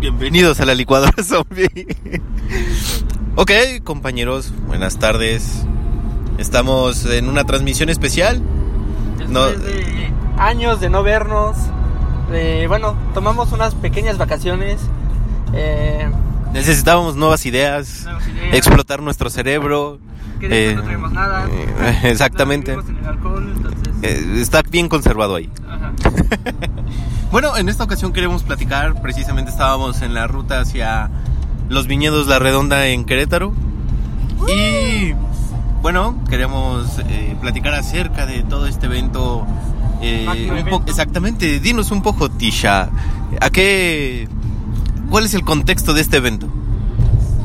Bienvenidos 0.00 0.60
a 0.60 0.64
la 0.66 0.74
licuadora 0.74 1.12
zombie. 1.22 1.68
Ok, 3.36 3.50
compañeros, 3.84 4.52
buenas 4.66 4.98
tardes. 4.98 5.64
Estamos 6.38 7.04
en 7.06 7.28
una 7.28 7.44
transmisión 7.44 7.88
especial. 7.88 8.42
No- 9.28 9.46
Después 9.46 9.64
de 9.64 10.12
años 10.38 10.80
de 10.80 10.90
no 10.90 11.02
vernos, 11.02 11.56
de, 12.30 12.66
bueno, 12.68 12.96
tomamos 13.14 13.52
unas 13.52 13.74
pequeñas 13.74 14.18
vacaciones. 14.18 14.80
eh, 15.54 16.10
Necesitábamos 16.52 17.16
nuevas 17.16 17.44
ideas, 17.46 18.02
nuevas 18.04 18.28
ideas, 18.28 18.54
explotar 18.54 19.00
nuestro 19.02 19.30
cerebro. 19.30 19.98
que 20.40 20.48
después 20.48 20.72
eh, 20.72 20.74
no 20.76 20.82
tuvimos 20.82 21.12
nada. 21.12 21.46
eh, 21.50 22.00
exactamente. 22.04 22.76
Nos 22.76 22.84
metimos 22.84 23.00
en 23.00 23.04
el 23.08 23.16
alcohol, 23.18 23.52
entonces, 23.56 23.92
Eh, 24.02 24.40
Está 24.40 24.62
bien 24.62 24.88
conservado 24.88 25.36
ahí. 25.36 25.50
ajá. 25.68 25.92
Bueno, 27.32 27.56
en 27.56 27.70
esta 27.70 27.84
ocasión 27.84 28.12
queremos 28.12 28.42
platicar, 28.42 29.00
precisamente 29.00 29.50
estábamos 29.50 30.02
en 30.02 30.12
la 30.12 30.26
ruta 30.26 30.60
hacia 30.60 31.08
los 31.70 31.86
viñedos 31.86 32.26
La 32.26 32.38
Redonda 32.38 32.88
en 32.88 33.06
Querétaro. 33.06 33.54
Y 34.54 35.14
bueno, 35.80 36.22
queremos 36.28 37.00
platicar 37.40 37.72
acerca 37.72 38.26
de 38.26 38.42
todo 38.42 38.66
este 38.66 38.84
evento. 38.84 39.46
un 40.00 40.06
evento. 40.58 40.82
exactamente, 40.86 41.58
dinos 41.58 41.90
un 41.90 42.02
poco, 42.02 42.30
Tisha. 42.30 42.90
¿A 43.40 43.48
qué? 43.48 44.28
¿Cuál 45.12 45.26
es 45.26 45.34
el 45.34 45.44
contexto 45.44 45.92
de 45.92 46.00
este 46.00 46.16
evento? 46.16 46.48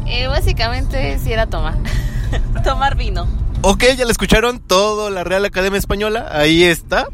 Eh, 0.05 0.25
básicamente 0.27 1.19
sí 1.19 1.33
era 1.33 1.47
tomar. 1.47 1.75
tomar 2.63 2.95
vino. 2.95 3.27
Ok, 3.61 3.83
ya 3.97 4.05
la 4.05 4.11
escucharon, 4.11 4.59
todo 4.59 5.09
la 5.09 5.25
Real 5.25 5.43
Academia 5.43 5.77
Española, 5.77 6.29
ahí 6.31 6.63
está. 6.63 7.07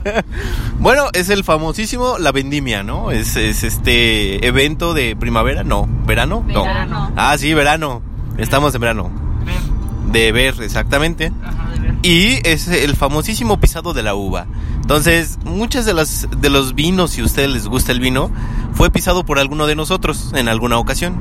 bueno, 0.80 1.04
es 1.14 1.30
el 1.30 1.44
famosísimo 1.44 2.18
La 2.18 2.30
Vendimia, 2.30 2.82
¿no? 2.82 3.10
Es, 3.10 3.36
es 3.36 3.62
este 3.64 4.46
evento 4.46 4.92
de 4.92 5.16
primavera, 5.16 5.64
no, 5.64 5.88
verano, 6.04 6.42
Verano. 6.42 7.08
no. 7.08 7.12
Ah, 7.16 7.38
sí, 7.38 7.54
verano, 7.54 8.02
estamos 8.36 8.74
en 8.74 8.80
verano. 8.82 9.10
Ver, 9.46 10.12
De 10.12 10.32
ver, 10.32 10.60
exactamente. 10.60 11.32
ajá, 11.42 11.70
de 11.72 11.78
ver. 11.80 11.94
Y 12.02 12.46
es 12.46 12.68
el 12.68 12.96
famosísimo 12.96 13.58
pisado 13.60 13.94
de 13.94 14.02
la 14.02 14.14
uva. 14.14 14.46
Entonces, 14.90 15.38
muchas 15.44 15.86
de 15.86 15.94
las 15.94 16.26
de 16.36 16.50
los 16.50 16.74
vinos, 16.74 17.12
si 17.12 17.20
a 17.20 17.24
ustedes 17.24 17.48
les 17.48 17.68
gusta 17.68 17.92
el 17.92 18.00
vino, 18.00 18.28
fue 18.74 18.90
pisado 18.90 19.22
por 19.24 19.38
alguno 19.38 19.68
de 19.68 19.76
nosotros 19.76 20.32
en 20.34 20.48
alguna 20.48 20.78
ocasión. 20.78 21.14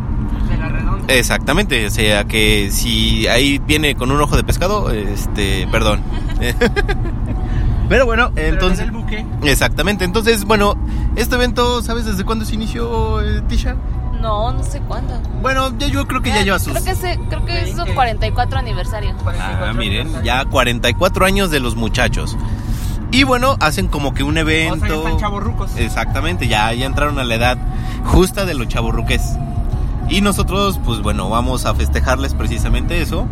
De 0.50 0.58
la 0.58 0.70
redonda. 0.70 1.14
Exactamente, 1.14 1.86
o 1.86 1.92
sea 1.92 2.24
que 2.24 2.72
si 2.72 3.28
ahí 3.28 3.60
viene 3.60 3.94
con 3.94 4.10
un 4.10 4.20
ojo 4.22 4.36
de 4.36 4.44
pescado, 4.44 4.90
este, 4.90 5.68
perdón. 5.72 6.02
Pero 7.90 8.08
bueno, 8.08 8.32
Pero 8.34 8.48
entonces... 8.56 8.80
del 8.80 8.90
buque, 8.92 9.24
Exactamente, 9.44 10.04
entonces, 10.04 10.46
bueno, 10.46 10.74
este 11.16 11.36
evento, 11.36 11.84
¿sabes 11.84 12.06
desde 12.06 12.24
cuándo 12.24 12.46
se 12.46 12.56
inició, 12.56 13.22
eh, 13.22 13.44
Tisha? 13.48 13.76
No, 14.20 14.52
no 14.52 14.64
sé 14.64 14.80
cuándo. 14.82 15.14
Bueno, 15.44 15.72
ya 15.78 15.88
yo 15.90 16.08
creo 16.08 16.22
que 16.24 16.32
ya 16.32 16.42
Eh, 16.42 16.46
lleva 16.46 16.58
sus... 16.58 16.74
Creo 16.74 16.84
que, 16.86 16.96
se, 16.96 17.20
creo 17.30 17.46
que 17.46 17.62
es 17.62 17.70
su 17.70 17.76
Veinte. 17.78 17.94
44 17.94 18.58
aniversario. 18.58 19.16
44 19.24 19.66
Ah, 19.68 19.74
miren, 19.74 20.08
aniversario. 20.08 20.26
ya 20.26 20.46
44 20.46 21.26
años 21.28 21.52
de 21.52 21.60
los 21.60 21.76
muchachos. 21.76 22.36
Y 23.12 23.24
bueno, 23.24 23.56
hacen 23.60 23.88
como 23.88 24.14
que 24.14 24.24
un 24.24 24.38
O 24.38 24.44
sea, 24.44 24.44
ya 24.46 24.52
evento... 24.70 24.86
están 24.96 25.18
chavorrucos. 25.18 25.76
Exactamente, 25.78 26.48
ya, 26.48 26.72
ya 26.74 26.86
entraron 26.86 27.18
a 27.20 27.24
la 27.24 27.36
edad 27.36 27.58
justa 28.06 28.46
de 28.46 28.54
los 28.54 28.68
chaburruques. 28.68 29.22
Y 30.10 30.22
nosotros, 30.22 30.80
pues 30.86 31.02
bueno, 31.02 31.30
vamos 31.30 31.66
a 31.66 31.74
festejarles 31.76 32.34
precisamente 32.34 33.02
eso. 33.02 33.28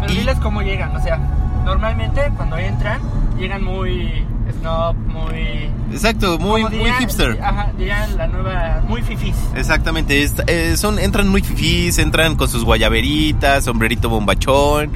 Pero 0.00 0.12
y- 0.12 0.16
diles 0.18 0.38
cómo 0.40 0.62
llegan, 0.62 0.94
o 0.96 1.00
sea, 1.02 1.18
normalmente 1.64 2.32
cuando 2.36 2.56
entran, 2.58 3.00
llegan 3.38 3.62
muy 3.64 4.24
snob, 4.60 4.96
muy... 4.96 5.68
Exacto, 5.92 6.38
muy, 6.38 6.62
muy 6.64 6.90
hipster. 6.98 7.38
Ajá, 7.42 7.70
dirían 7.78 8.16
la 8.16 8.26
nueva, 8.26 8.82
muy 8.88 9.02
fifís. 9.02 9.34
Exactamente, 9.54 10.22
es- 10.22 10.34
eh, 10.46 10.76
son, 10.76 10.98
entran 10.98 11.28
muy 11.28 11.42
fifís, 11.42 11.98
entran 11.98 12.34
con 12.36 12.48
sus 12.48 12.64
guayaberitas, 12.64 13.64
sombrerito 13.64 14.08
bombachón, 14.08 14.90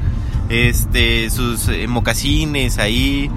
este, 0.49 1.29
sus 1.31 1.69
eh, 1.69 1.87
mocasines 1.89 2.79
ahí, 2.79 3.31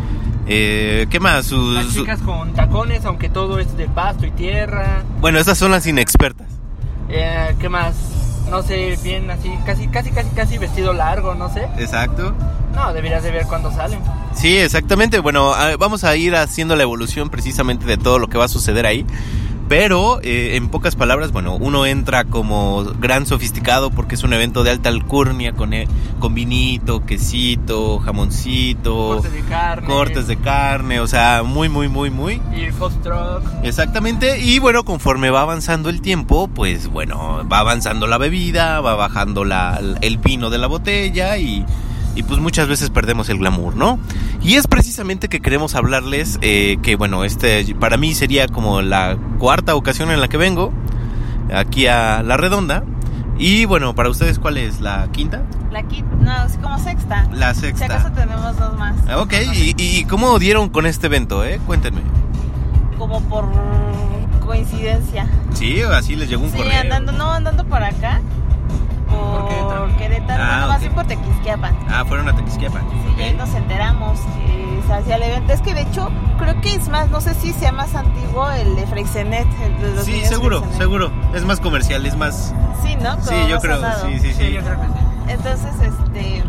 eh, 0.49 1.07
¿qué 1.09 1.19
más? 1.19 1.45
Sus, 1.45 1.75
Las 1.75 1.93
chicas 1.93 2.19
con 2.21 2.53
tacones, 2.53 3.05
aunque 3.05 3.29
todo 3.29 3.59
es 3.59 3.77
de 3.77 3.87
pasto 3.87 4.25
y 4.25 4.31
tierra. 4.31 5.03
bueno, 5.21 5.39
esas 5.39 5.57
son 5.57 5.71
las 5.71 5.85
inexpertas. 5.85 6.47
Eh, 7.09 7.55
¿Qué 7.59 7.69
más? 7.69 7.95
No 8.49 8.63
sé, 8.63 8.97
bien 9.03 9.29
así, 9.29 9.51
casi, 9.65 9.87
casi, 9.87 10.09
casi, 10.09 10.29
casi 10.31 10.57
vestido 10.57 10.91
largo, 10.91 11.35
no 11.35 11.53
sé. 11.53 11.67
Exacto. 11.77 12.33
No, 12.73 12.93
deberías 12.93 13.21
de 13.23 13.31
ver 13.31 13.45
cuándo 13.45 13.71
salen. 13.71 13.99
Sí, 14.33 14.57
exactamente. 14.57 15.19
Bueno, 15.19 15.53
vamos 15.77 16.03
a 16.03 16.15
ir 16.15 16.35
haciendo 16.35 16.75
la 16.75 16.83
evolución 16.83 17.29
precisamente 17.29 17.85
de 17.85 17.97
todo 17.97 18.17
lo 18.17 18.27
que 18.27 18.37
va 18.37 18.45
a 18.45 18.47
suceder 18.49 18.85
ahí. 18.85 19.05
Pero, 19.69 20.19
eh, 20.24 20.56
en 20.56 20.69
pocas 20.69 20.96
palabras, 20.96 21.31
bueno, 21.31 21.56
uno 21.56 21.85
entra 21.85 22.24
como 22.24 22.84
gran 23.00 23.28
sofisticado 23.28 23.91
porque 23.91 24.16
es 24.16 24.24
un 24.24 24.34
evento 24.34 24.63
de 24.63 24.72
alta 24.72 24.90
alcurnia 24.90 25.53
con, 25.53 25.74
eh, 25.74 25.88
con 26.19 26.34
vinito, 26.34 27.06
quesito, 27.06 28.00
jamoncito, 28.00 29.18
Cortes 29.22 29.31
de 29.31 29.41
carne. 29.41 29.88
cortes 29.88 30.28
de 30.28 30.38
carne, 30.38 31.00
o 31.00 31.06
sea, 31.06 31.44
muy, 31.44 31.69
muy, 31.69 31.88
muy, 31.88 32.09
muy. 32.09 32.41
Y 32.52 32.72
food 32.72 32.94
truck. 33.03 33.44
Exactamente, 33.63 34.40
y 34.40 34.58
bueno, 34.58 34.84
conforme 34.84 35.29
va 35.29 35.41
avanzando 35.41 35.90
el 35.90 36.02
tiempo, 36.02 36.47
pues 36.47 36.88
bueno, 36.88 37.47
va 37.47 37.59
avanzando 37.59 38.08
la 38.08 38.18
bebida, 38.18 38.81
va 38.81 38.96
bajando 38.96 39.46
la, 39.46 39.79
el 40.02 40.18
vino 40.18 40.50
de 40.50 40.58
la 40.58 40.66
botella 40.66 41.38
y, 41.38 41.63
y 42.16 42.24
pues 42.24 42.40
muchas 42.40 42.68
veces 42.68 42.90
perdemos 42.90 43.30
el 43.30 43.38
glamour, 43.40 43.75
¿no? 43.75 44.00
Y 44.42 44.56
es 44.56 44.68
precisamente 44.68 45.28
que 45.30 45.40
queremos 45.42 45.75
hablarles 45.75 46.38
eh, 46.42 46.78
que 46.81 46.96
bueno, 46.96 47.24
este 47.24 47.75
para 47.75 47.97
mí 47.97 48.14
sería 48.14 48.47
como 48.47 48.81
la 48.81 49.18
cuarta 49.38 49.75
ocasión 49.75 50.12
en 50.12 50.20
la 50.22 50.28
que 50.28 50.38
vengo 50.38 50.72
aquí 51.53 51.88
a 51.88 52.22
La 52.24 52.38
Redonda. 52.38 52.84
Y 53.38 53.64
bueno, 53.64 53.96
para 53.96 54.09
ustedes, 54.09 54.38
¿cuál 54.38 54.58
es? 54.58 54.81
¿La 54.81 55.08
quinta? 55.14 55.44
La 55.72 55.84
kit, 55.84 56.03
no, 56.06 56.46
es 56.46 56.58
como 56.58 56.78
sexta. 56.78 57.25
La 57.31 57.53
Si 57.53 57.68
acaso 57.68 57.86
sexta. 57.88 58.14
tenemos 58.14 58.58
dos 58.58 58.78
más. 58.78 58.96
Ok, 59.18 59.34
¿Y, 59.53 59.76
y 59.78 60.03
cómo 60.06 60.38
dieron 60.40 60.68
con 60.68 60.86
este 60.86 61.08
evento, 61.08 61.46
eh? 61.46 61.62
Cuéntenme. 61.66 62.02
Como 62.97 63.22
por 63.30 63.46
coincidencia. 64.46 65.28
Sí, 65.53 65.81
así 65.81 66.16
les 66.16 66.28
llegó 66.30 66.44
un 66.44 66.52
Sí, 66.52 66.58
correo. 66.58 66.81
andando, 66.81 67.12
no, 67.14 67.31
andando 67.31 67.64
por 67.66 67.81
acá. 67.84 68.20
¿Por? 69.89 69.97
Querétaro, 69.97 70.44
Ah, 70.44 70.57
no, 70.61 70.67
más 70.67 70.75
ok. 70.77 70.81
bien 70.81 70.94
por 70.94 71.05
Tequisquiapan. 71.05 71.75
Ah, 71.89 72.03
fueron 72.05 72.27
a 72.29 72.35
Tequisquiapan. 72.35 72.81
Sí, 72.89 73.16
y 73.17 73.22
ahí 73.23 73.33
nos 73.35 73.53
enteramos 73.53 74.19
que 74.19 74.81
se 74.88 74.94
hacía 74.94 75.16
el 75.17 75.23
evento. 75.23 75.53
Es 75.53 75.61
que 75.61 75.73
de 75.73 75.81
hecho, 75.81 76.09
creo 76.38 76.59
que 76.61 76.75
es 76.75 76.88
más, 76.89 77.09
no 77.09 77.22
sé 77.22 77.33
si 77.35 77.53
sea 77.53 77.72
más 77.72 77.94
antiguo 77.95 78.49
el 78.51 78.75
de 78.75 78.85
Freixenet. 78.88 79.47
el 79.63 79.81
de 79.81 79.95
los 79.95 80.05
Sí, 80.05 80.13
niños 80.13 80.29
seguro, 80.29 80.59
Freixenet. 80.59 80.81
seguro. 80.81 81.11
Es 81.33 81.44
más 81.45 81.59
comercial, 81.59 82.05
es 82.05 82.16
más. 82.16 82.53
Sí, 82.83 82.95
¿no? 82.95 83.16
Sí, 83.22 83.35
yo 83.47 83.55
más 83.55 83.63
creo. 83.63 83.81
Sí, 84.05 84.19
sí, 84.19 84.19
Sí, 84.19 84.33
sí. 84.33 84.51
yo 84.53 84.61
creo 84.61 84.79
que 84.81 84.88
sí. 84.88 84.94
Entonces, 85.29 85.73
este. 85.81 86.44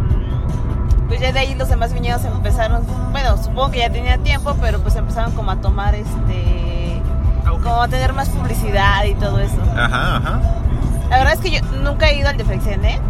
Pues 1.08 1.20
ya 1.20 1.32
de 1.32 1.40
ahí 1.40 1.54
los 1.56 1.68
demás 1.68 1.92
viñedos 1.92 2.24
empezaron. 2.24 2.84
Bueno, 3.10 3.36
supongo 3.36 3.72
que 3.72 3.80
ya 3.80 3.90
tenía 3.90 4.16
tiempo, 4.18 4.54
pero 4.60 4.80
pues 4.80 4.94
empezaron 4.94 5.32
como 5.32 5.50
a 5.50 5.56
tomar 5.56 5.94
este. 5.94 7.02
Como 7.44 7.82
a 7.82 7.88
tener 7.88 8.12
más 8.12 8.28
publicidad 8.28 9.04
y 9.04 9.14
todo 9.14 9.38
eso. 9.40 9.56
Ajá, 9.76 10.16
ajá. 10.16 10.40
La 11.10 11.18
verdad 11.18 11.34
es 11.34 11.40
que 11.40 11.50
yo 11.50 11.60
nunca 11.82 12.08
he 12.08 12.16
ido 12.18 12.28
al 12.28 12.36
de 12.36 12.44
Freixenet, 12.44 13.00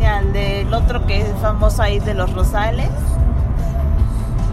ni 0.00 0.06
al 0.06 0.32
del 0.32 0.72
otro 0.74 1.06
que 1.06 1.20
es 1.20 1.28
famoso 1.40 1.82
ahí 1.82 2.00
de 2.00 2.14
los 2.14 2.32
Rosales. 2.32 2.88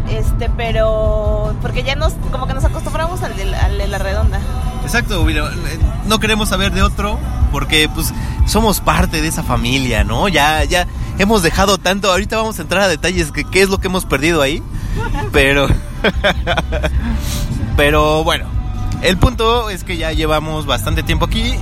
Este, 0.09 0.50
pero. 0.56 1.56
Porque 1.62 1.84
ya 1.84 1.96
nos. 1.96 2.13
Como 2.31 2.46
que 2.47 2.53
nos 2.53 2.63
acostumbramos 2.66 3.24
al 3.24 3.35
de, 3.35 3.46
la- 3.46 3.59
al 3.66 3.78
de 3.78 3.88
la 3.88 3.97
redonda. 3.97 4.40
Exacto, 4.84 5.25
no 6.06 6.19
queremos 6.19 6.47
saber 6.50 6.72
de 6.72 6.81
otro 6.81 7.19
porque 7.52 7.90
pues 7.94 8.13
somos 8.46 8.80
parte 8.80 9.22
de 9.22 9.28
esa 9.28 9.44
familia, 9.44 10.06
¿no? 10.06 10.30
Ya 10.30 10.63
ya 10.63 10.88
hemos 11.18 11.44
dejado 11.44 11.78
tanto, 11.78 12.09
ahorita 12.09 12.38
vamos 12.38 12.58
a 12.59 12.61
entrar 12.61 12.84
a 12.84 12.88
detalles 12.88 13.32
que 13.34 13.43
qué 13.43 13.61
es 13.61 13.70
lo 13.70 13.79
que 13.79 13.88
hemos 13.88 14.05
perdido 14.05 14.41
ahí, 14.41 14.64
pero 15.34 15.67
pero 17.76 18.23
bueno, 18.23 18.46
el 19.02 19.17
punto 19.17 19.70
es 19.70 19.84
que 19.84 19.97
ya 19.97 20.11
llevamos 20.14 20.66
bastante 20.66 21.03
tiempo 21.03 21.26
aquí 21.26 21.55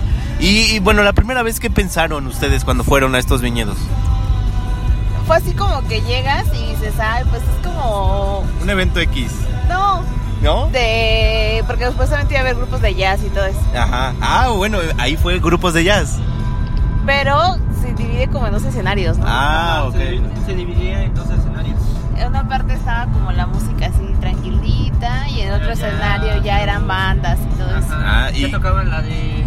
y, 0.47 0.75
y, 0.75 0.80
bueno, 0.80 1.03
la 1.03 1.13
primera 1.13 1.44
vez 1.44 1.59
que 1.59 1.69
pensaron 1.69 2.27
ustedes 2.27 2.63
cuando 2.63 2.83
fueron 2.83 3.15
a 3.15 3.19
estos 3.19 3.42
viñedos. 3.42 3.77
Fue 5.27 5.38
así 5.38 5.53
como 5.53 5.81
que 5.88 6.01
llegas 6.01 6.45
y 6.53 6.68
dices, 6.74 6.94
ay, 7.00 7.24
pues 7.30 7.42
es 7.42 7.65
como. 7.68 8.44
Un 8.62 8.69
evento 8.69 9.00
X, 9.00 9.31
No, 9.68 10.03
¿no? 10.44 10.68
de. 10.68 11.63
Porque 11.65 11.88
supuestamente 11.88 12.33
iba 12.36 12.42
a 12.42 12.44
haber 12.44 12.56
grupos 12.57 12.81
de 12.81 12.94
jazz 12.94 13.21
y 13.25 13.30
todo 13.30 13.45
eso. 13.45 13.59
Ajá. 13.75 14.13
Ah, 14.21 14.50
bueno, 14.56 14.77
ahí 15.00 15.18
fue 15.18 15.39
grupos 15.39 15.74
de 15.74 15.83
jazz. 15.83 16.18
Pero 17.07 17.57
se 17.81 17.94
divide 17.94 18.27
como 18.30 18.45
en 18.47 18.53
dos 18.53 18.63
escenarios, 18.65 19.18
¿no? 19.18 19.25
Ah, 19.27 19.88
Se 19.92 19.97
ok. 19.97 20.03
divi- 20.03 20.45
Se 20.45 20.53
dividía 20.56 21.03
en 21.03 21.13
dos 21.15 21.27
escenarios. 21.30 21.80
En 22.18 22.27
una 22.27 22.47
parte 22.47 22.74
estaba 22.74 23.06
como 23.12 23.31
la 23.31 23.45
música 23.47 23.88
así 23.88 24.13
tranquilita 24.21 25.27
y 25.30 25.42
en 25.42 25.53
otro 25.53 25.68
Ya. 25.68 25.74
escenario 25.74 26.42
ya 26.44 26.62
eran 26.62 26.88
bandas 26.88 27.38
y 27.51 27.57
todo 27.57 27.69
eso. 27.77 27.94
Ajá. 27.95 28.25
Ah, 28.27 28.31
y- 28.31 28.42
Ya 28.42 28.51
tocaban 28.51 28.89
la 28.92 29.01
de. 29.01 29.45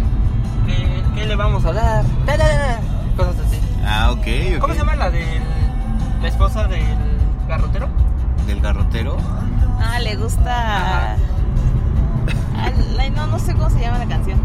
¿Qué, 1.19 1.23
qué 1.23 1.27
le 1.27 1.35
vamos 1.35 1.65
a 1.65 1.73
dar? 1.73 2.03
Da, 2.25 2.37
da, 2.37 2.47
da, 2.47 2.57
da. 2.57 2.79
Cosas 3.17 3.35
así. 3.45 3.59
Ah, 3.85 4.11
ok, 4.11 4.27
ok. 4.55 4.59
¿Cómo 4.59 4.73
se 4.73 4.79
llama 4.79 4.95
la 4.95 5.09
del. 5.09 5.41
la 6.21 6.27
esposa 6.27 6.67
del 6.67 6.83
garrotero? 7.47 7.89
Del 8.47 8.61
garrotero. 8.61 9.17
Ah, 9.79 9.99
le 9.99 10.15
gusta. 10.15 11.15
Ay, 12.57 13.09
no, 13.11 13.27
no 13.27 13.39
sé 13.39 13.53
cómo 13.53 13.69
se 13.69 13.79
llama 13.79 13.99
la 13.99 14.07
canción. 14.07 14.39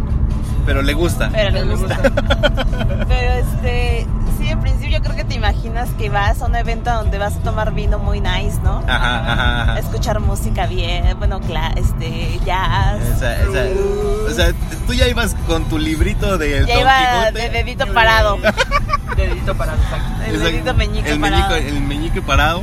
Pero 0.66 0.82
le 0.82 0.92
gusta. 0.94 1.28
Pero 1.32 1.50
le 1.50 1.64
Le 1.64 1.74
gusta. 1.76 1.98
Pero 3.08 3.32
este, 3.32 4.06
sí, 4.38 4.48
en 4.48 4.60
principio 4.60 5.00
creo 5.02 5.16
que 5.16 5.24
te 5.24 5.34
imaginas 5.34 5.88
que 5.98 6.08
vas 6.10 6.40
a 6.42 6.46
un 6.46 6.56
evento 6.56 6.92
donde 6.92 7.18
vas 7.18 7.36
a 7.36 7.40
tomar 7.40 7.72
vino 7.74 7.98
muy 7.98 8.20
nice, 8.20 8.58
¿no? 8.62 8.82
Ajá, 8.88 9.32
ajá, 9.62 9.78
escuchar 9.78 10.20
música 10.20 10.66
bien, 10.66 11.16
bueno, 11.18 11.40
cla- 11.40 11.74
este, 11.76 12.38
jazz. 12.44 13.00
Esa- 13.16 13.36
esa- 13.42 14.26
o 14.26 14.30
sea, 14.34 14.52
tú 14.86 14.94
ya 14.94 15.06
ibas 15.08 15.34
con 15.46 15.64
tu 15.66 15.78
librito 15.78 16.38
de 16.38 16.64
Ya 16.66 16.80
iba 16.80 17.30
de 17.30 17.50
dedito 17.50 17.86
parado. 17.92 18.38
De 19.16 19.28
dedito 19.28 19.54
parado, 19.54 19.78
exacto. 19.80 20.24
El 20.26 20.40
dedito 20.40 20.74
meñique 20.74 21.10
el 21.12 21.20
parado. 21.20 21.48
meñique, 21.50 21.68
el 21.68 21.80
meñique 21.82 22.22
parado. 22.22 22.62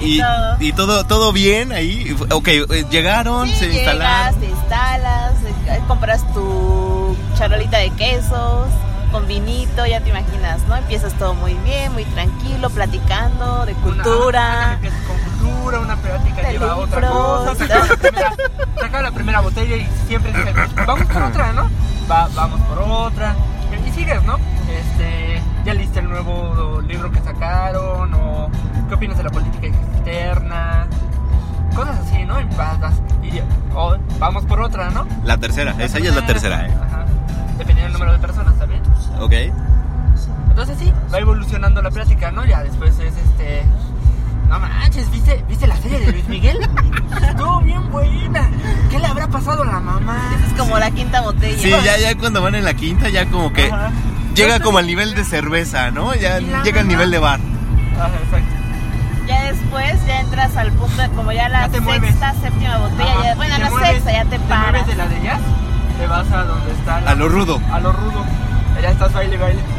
Y, 0.00 0.16
Y 0.16 0.20
todo. 0.20 0.56
y 0.58 0.72
todo, 0.72 1.04
todo 1.04 1.32
bien 1.32 1.72
ahí. 1.72 2.14
Ok, 2.30 2.48
eh, 2.48 2.84
llegaron, 2.90 3.48
Sí, 3.48 3.54
se 3.54 3.66
llegas, 3.68 3.94
instalaron. 3.94 4.40
te 4.40 4.46
instalas, 4.50 5.32
eh, 5.68 5.80
compras 5.86 6.34
tu 6.34 6.91
charolita 7.42 7.78
de 7.78 7.90
quesos 7.90 8.68
con 9.10 9.26
vinito, 9.26 9.84
ya 9.84 10.00
te 10.00 10.10
imaginas, 10.10 10.60
¿no? 10.68 10.76
Empiezas 10.76 11.12
todo 11.14 11.34
muy 11.34 11.54
bien, 11.64 11.92
muy 11.92 12.04
tranquilo, 12.04 12.70
platicando 12.70 13.66
de 13.66 13.72
Una- 13.74 13.82
cultura. 13.82 14.72
empiezas 14.74 15.00
con 15.08 15.16
cultura, 15.18 15.80
una 15.80 15.96
plática 15.96 16.40
De 16.42 16.52
lleva 16.52 16.70
a 16.70 16.76
otra 16.76 17.08
cosa. 17.10 17.54
Se 18.78 18.84
acaba, 18.86 19.02
la 19.02 19.10
primera, 19.10 19.38
la 19.38 19.42
botella 19.42 19.74
y 19.74 19.88
siempre 20.06 20.32
dice, 20.32 20.54
vamos 20.86 21.04
por 21.06 21.22
otra, 21.22 21.52
¿no? 21.52 21.68
Va, 22.08 22.28
vamos 22.32 22.60
por 22.60 22.78
otra. 22.78 23.34
Y 23.84 23.90
sigues, 23.90 24.22
¿no? 24.22 24.36
Este, 24.70 25.42
ya 25.64 25.74
leíste 25.74 25.98
el 25.98 26.08
nuevo 26.08 26.80
libro 26.86 27.10
que 27.10 27.20
sacaron 27.22 28.14
o 28.14 28.50
qué 28.88 28.94
opinas 28.94 29.16
de 29.18 29.24
la 29.24 29.30
política 29.30 29.66
externa. 29.66 30.86
Cosas 31.74 31.98
así, 32.06 32.24
¿no? 32.24 32.40
Y 32.40 32.44
vas, 32.56 32.78
vas. 32.78 32.94
Y 33.20 33.40
o 33.74 33.96
vamos 34.20 34.44
por 34.44 34.60
otra, 34.60 34.90
¿no? 34.90 35.08
La 35.24 35.38
tercera, 35.38 35.74
esa 35.80 35.98
ya 35.98 36.10
es 36.10 36.14
la 36.14 36.24
tercera, 36.24 36.66
¿eh? 36.66 36.70
Dependiendo 37.58 37.82
del 37.84 37.92
número 37.92 38.12
de 38.12 38.18
personas 38.18 38.58
también. 38.58 38.82
Ok. 39.20 39.32
Entonces 40.50 40.76
sí, 40.78 40.92
va 41.12 41.18
evolucionando 41.18 41.80
la 41.82 41.90
plática, 41.90 42.30
¿no? 42.30 42.44
Ya 42.44 42.62
después 42.62 42.98
es 42.98 43.14
este. 43.16 43.64
No 44.48 44.60
manches, 44.60 45.10
¿viste, 45.10 45.42
¿viste 45.48 45.66
la 45.66 45.76
serie 45.78 45.98
de 46.00 46.12
Luis 46.12 46.28
Miguel? 46.28 46.58
Estuvo 47.26 47.60
bien 47.62 47.90
buena. 47.90 48.50
¿Qué 48.90 48.98
le 48.98 49.06
habrá 49.06 49.26
pasado 49.28 49.62
a 49.62 49.66
la 49.66 49.80
mamá? 49.80 50.18
Es 50.46 50.52
como 50.60 50.78
la 50.78 50.90
quinta 50.90 51.22
botella. 51.22 51.58
Sí, 51.58 51.70
ya, 51.70 51.96
ya 51.96 52.14
cuando 52.18 52.42
van 52.42 52.54
en 52.54 52.64
la 52.64 52.74
quinta, 52.74 53.08
ya 53.08 53.24
como 53.26 53.50
que 53.52 53.64
Ajá. 53.64 53.90
llega 54.34 54.60
como 54.60 54.76
al 54.78 54.86
nivel 54.86 55.14
de 55.14 55.24
cerveza, 55.24 55.90
¿no? 55.90 56.14
Ya 56.14 56.38
llega 56.38 56.80
al 56.82 56.88
nivel 56.88 57.10
de 57.10 57.18
bar. 57.18 57.40
Ajá, 57.96 58.08
exacto. 58.22 58.54
Ya 59.26 59.42
después 59.44 60.06
ya 60.06 60.20
entras 60.20 60.54
al 60.56 60.70
punto, 60.72 61.00
de- 61.00 61.08
como 61.10 61.32
ya 61.32 61.48
la 61.48 61.60
Ya 61.60 61.64
sexta, 61.70 61.80
mueves. 61.80 62.14
séptima 62.42 62.76
botella, 62.76 63.24
ya, 63.24 63.34
bueno, 63.36 63.54
Te 63.56 63.62
la 63.62 63.70
mueves- 63.70 63.86
sexta 63.92 64.12
ya 64.12 64.24
te 64.24 64.30
Te 64.30 64.38
paras. 64.40 64.70
mueves 64.72 64.86
de 64.88 64.94
la 64.96 65.06
de 65.08 65.22
jazz, 65.22 65.40
te 66.02 66.08
vas 66.08 66.30
a 66.32 66.44
donde 66.44 66.72
está 66.72 67.00
la- 67.00 67.10
A 67.12 67.14
lo 67.14 67.28
rudo. 67.28 67.60
A 67.72 67.78
lo 67.80 67.92
rudo. 67.92 68.24
Ya 68.80 68.90
estás 68.90 69.12
baile, 69.12 69.36
baile. 69.38 69.62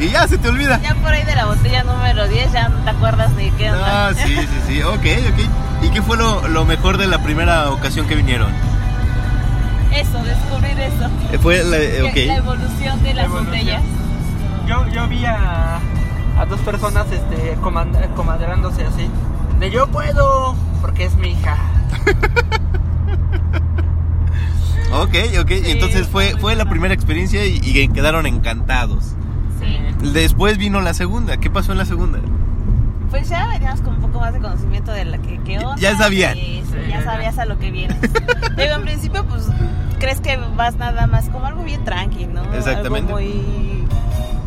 Y 0.00 0.08
ya 0.10 0.26
se 0.26 0.36
te 0.38 0.48
olvida. 0.48 0.80
Ya 0.82 0.94
por 0.96 1.12
ahí 1.12 1.22
de 1.22 1.34
la 1.36 1.46
botella 1.46 1.84
número 1.84 2.26
10 2.28 2.52
ya 2.52 2.68
no 2.68 2.78
te 2.80 2.90
acuerdas 2.90 3.30
ni 3.38 3.50
qué 3.52 3.70
onda. 3.70 4.08
Ah, 4.08 4.12
sí, 4.12 4.34
sí, 4.36 4.48
sí. 4.66 4.82
Ok, 4.82 4.96
ok. 5.32 5.84
¿Y 5.84 5.90
qué 5.90 6.02
fue 6.02 6.16
lo, 6.16 6.46
lo 6.48 6.64
mejor 6.64 6.98
de 6.98 7.06
la 7.06 7.18
primera 7.22 7.70
ocasión 7.70 8.06
que 8.08 8.16
vinieron? 8.16 8.48
Eso, 9.92 10.18
descubrir 10.24 10.78
eso. 10.80 11.08
Eh, 11.32 11.38
Fue 11.38 11.62
la, 11.62 11.76
eh, 11.78 12.10
Que- 12.12 12.24
ok. 12.24 12.26
La 12.26 12.36
evolución 12.36 13.02
de 13.04 13.14
las 13.14 13.24
evolución. 13.26 13.52
botellas. 13.56 13.82
Yo, 14.66 14.86
yo 14.88 15.06
vi 15.08 15.24
a, 15.24 15.78
a 16.38 16.44
dos 16.50 16.60
personas 16.60 17.06
este, 17.12 17.56
comand- 17.62 18.12
comadrándose 18.14 18.84
así. 18.84 19.08
De 19.60 19.70
yo 19.70 19.86
puedo, 19.86 20.56
porque 20.80 21.04
es 21.04 21.14
mi 21.14 21.28
hija. 21.30 21.56
Ok, 25.02 25.14
ok. 25.40 25.50
Entonces 25.50 26.06
fue, 26.08 26.36
fue 26.40 26.54
la 26.56 26.64
primera 26.68 26.94
experiencia 26.94 27.44
y, 27.46 27.60
y 27.62 27.88
quedaron 27.88 28.26
encantados. 28.26 29.14
Sí. 29.60 30.10
Después 30.12 30.58
vino 30.58 30.80
la 30.80 30.94
segunda. 30.94 31.36
¿Qué 31.38 31.50
pasó 31.50 31.72
en 31.72 31.78
la 31.78 31.84
segunda? 31.84 32.18
Pues 33.10 33.28
ya 33.28 33.46
veníamos 33.48 33.80
con 33.80 33.94
un 33.94 34.00
poco 34.00 34.20
más 34.20 34.32
de 34.32 34.40
conocimiento 34.40 34.90
de 34.92 35.04
la 35.04 35.18
que, 35.18 35.38
que 35.44 35.58
onda. 35.58 35.76
Ya 35.80 35.96
sabían. 35.96 36.36
y 36.36 36.40
sí, 36.40 36.64
Sí, 36.70 36.90
ya 36.90 37.02
sabías 37.04 37.38
a 37.38 37.44
lo 37.44 37.58
que 37.58 37.70
vienes. 37.70 38.00
Digo, 38.56 38.74
en 38.74 38.82
principio, 38.82 39.24
pues, 39.26 39.46
crees 40.00 40.20
que 40.20 40.36
vas 40.56 40.74
nada 40.76 41.06
más 41.06 41.28
como 41.28 41.46
algo 41.46 41.62
bien 41.62 41.84
tranqui, 41.84 42.26
¿no? 42.26 42.42
Exactamente. 42.54 43.12
Algo 43.12 43.20
muy... 43.20 43.84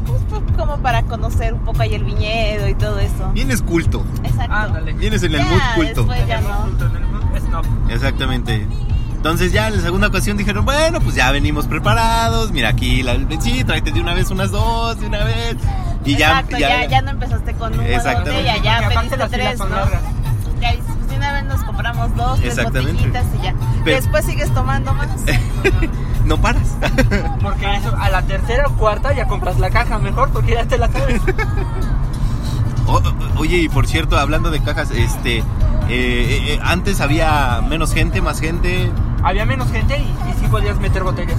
pues, 0.05 0.21
pues, 0.29 0.41
como 0.57 0.77
para 0.79 1.03
conocer 1.03 1.53
un 1.53 1.61
poco 1.61 1.81
ahí 1.81 1.95
el 1.95 2.03
viñedo 2.03 2.67
y 2.67 2.73
todo 2.75 2.99
eso. 2.99 3.31
Vienes 3.33 3.61
culto. 3.61 4.05
Exacto. 4.23 4.53
Ándale. 4.53 4.93
Vienes 4.93 5.23
en 5.23 5.35
el 5.35 5.39
Ya, 5.39 5.45
mood 5.45 5.59
culto. 5.75 6.03
después- 6.03 6.27
ya 6.27 6.37
En 6.39 6.43
el 6.43 6.49
no. 6.49 6.59
mood, 6.59 6.81
en 6.81 6.95
el 6.97 7.07
mood, 7.07 7.35
es 7.37 7.43
no. 7.45 7.61
Exactamente. 7.89 8.67
Entonces 9.27 9.51
ya 9.51 9.67
en 9.67 9.75
la 9.75 9.81
segunda 9.81 10.07
ocasión 10.07 10.37
dijeron, 10.37 10.63
bueno, 10.63 11.01
pues 11.01 11.13
ya 11.15 11.29
venimos 11.33 11.67
preparados, 11.67 12.51
mira 12.53 12.69
aquí, 12.69 13.03
la, 13.03 13.17
sí, 13.41 13.61
tráete 13.65 13.91
de 13.91 13.99
una 13.99 14.13
vez 14.13 14.31
unas 14.31 14.51
dos, 14.51 14.97
de 15.01 15.07
una 15.07 15.21
vez. 15.25 15.57
Y 16.05 16.15
ya, 16.15 16.29
Exacto, 16.39 16.57
ya, 16.57 16.85
ya, 16.85 17.01
no 17.01 17.11
empezaste 17.11 17.53
con 17.55 17.73
una 17.73 17.85
Exactamente. 17.89 18.31
botella, 18.31 18.57
ya 18.63 18.77
aparte 18.87 19.17
pediste 19.17 19.37
tres, 19.37 19.59
¿no? 19.59 19.65
Ya 20.61 20.71
dices, 20.71 20.85
pues 20.95 21.09
de 21.09 21.17
una 21.17 21.33
vez 21.33 21.43
nos 21.43 21.61
compramos 21.63 22.15
dos, 22.15 22.39
tres 22.39 22.63
botellitas 22.63 23.25
y 23.37 23.43
ya. 23.43 23.53
Pero- 23.83 23.97
Después 23.97 24.23
sigues 24.25 24.53
tomando 24.53 24.93
más. 24.93 25.09
no 26.25 26.37
paras. 26.39 26.77
Porque 27.41 27.75
eso, 27.75 27.93
a 27.99 28.09
la 28.09 28.21
tercera 28.21 28.65
o 28.67 28.77
cuarta 28.77 29.13
ya 29.13 29.27
compras 29.27 29.59
la 29.59 29.69
caja 29.69 29.97
mejor 29.99 30.29
porque 30.31 30.53
ya 30.53 30.65
te 30.65 30.77
la 30.77 30.89
sabes. 30.89 31.21
O- 32.89 32.93
o- 32.99 33.39
oye, 33.41 33.57
y 33.57 33.67
por 33.67 33.85
cierto, 33.87 34.17
hablando 34.17 34.49
de 34.49 34.61
cajas, 34.61 34.91
este, 34.91 35.39
eh, 35.39 35.43
eh, 35.89 36.53
eh, 36.53 36.59
antes 36.63 37.01
había 37.01 37.61
menos 37.67 37.93
gente, 37.93 38.21
más 38.21 38.39
gente. 38.39 38.89
Había 39.23 39.45
menos 39.45 39.71
gente 39.71 39.97
y, 39.97 40.01
y 40.29 40.33
sí 40.39 40.47
podías 40.49 40.77
meter 40.79 41.03
botellas. 41.03 41.37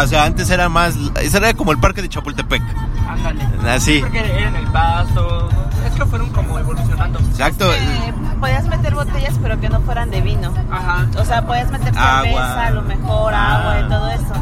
O 0.00 0.06
sea, 0.06 0.24
antes 0.24 0.50
era 0.50 0.68
más, 0.68 0.96
ese 1.20 1.38
era 1.38 1.54
como 1.54 1.72
el 1.72 1.78
parque 1.78 2.02
de 2.02 2.08
Chapultepec. 2.08 2.62
Ándale. 3.08 3.44
Así. 3.68 4.00
Porque 4.00 4.18
era 4.18 4.48
en 4.48 4.56
el 4.56 4.66
pasto. 4.68 5.48
Es 5.86 5.94
que 5.94 6.04
fueron 6.04 6.28
como 6.30 6.58
evolucionando. 6.58 7.18
Exacto. 7.20 7.72
Eh, 7.72 8.12
podías 8.38 8.66
meter 8.66 8.94
botellas, 8.94 9.34
pero 9.42 9.58
que 9.58 9.68
no 9.70 9.80
fueran 9.80 10.10
de 10.10 10.20
vino. 10.20 10.52
Ajá. 10.70 11.06
O 11.18 11.24
sea, 11.24 11.46
podías 11.46 11.70
meter 11.70 11.96
Agua. 11.96 12.22
cerveza, 12.22 12.66
a 12.66 12.70
lo 12.70 12.82
mejor 12.82 13.32
Ah. 13.34 13.56
agua 13.58 13.80
y 13.80 13.88
todo 13.88 14.10
eso. 14.10 14.34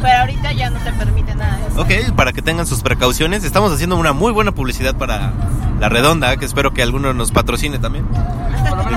Pero 0.00 0.18
ahorita 0.20 0.52
ya 0.52 0.70
no 0.70 0.78
te 0.78 0.92
permite 0.92 1.34
nada 1.34 1.56
de 1.56 1.66
eso. 1.66 1.80
Ok, 2.08 2.14
para 2.16 2.32
que 2.32 2.40
tengan 2.42 2.66
sus 2.66 2.82
precauciones. 2.82 3.42
Estamos 3.44 3.72
haciendo 3.72 3.96
una 3.96 4.12
muy 4.12 4.30
buena 4.32 4.52
publicidad 4.52 4.94
para 4.94 5.32
La 5.80 5.88
Redonda, 5.88 6.36
que 6.36 6.44
espero 6.44 6.72
que 6.72 6.82
alguno 6.82 7.12
nos 7.12 7.32
patrocine 7.32 7.78
también. 7.78 8.06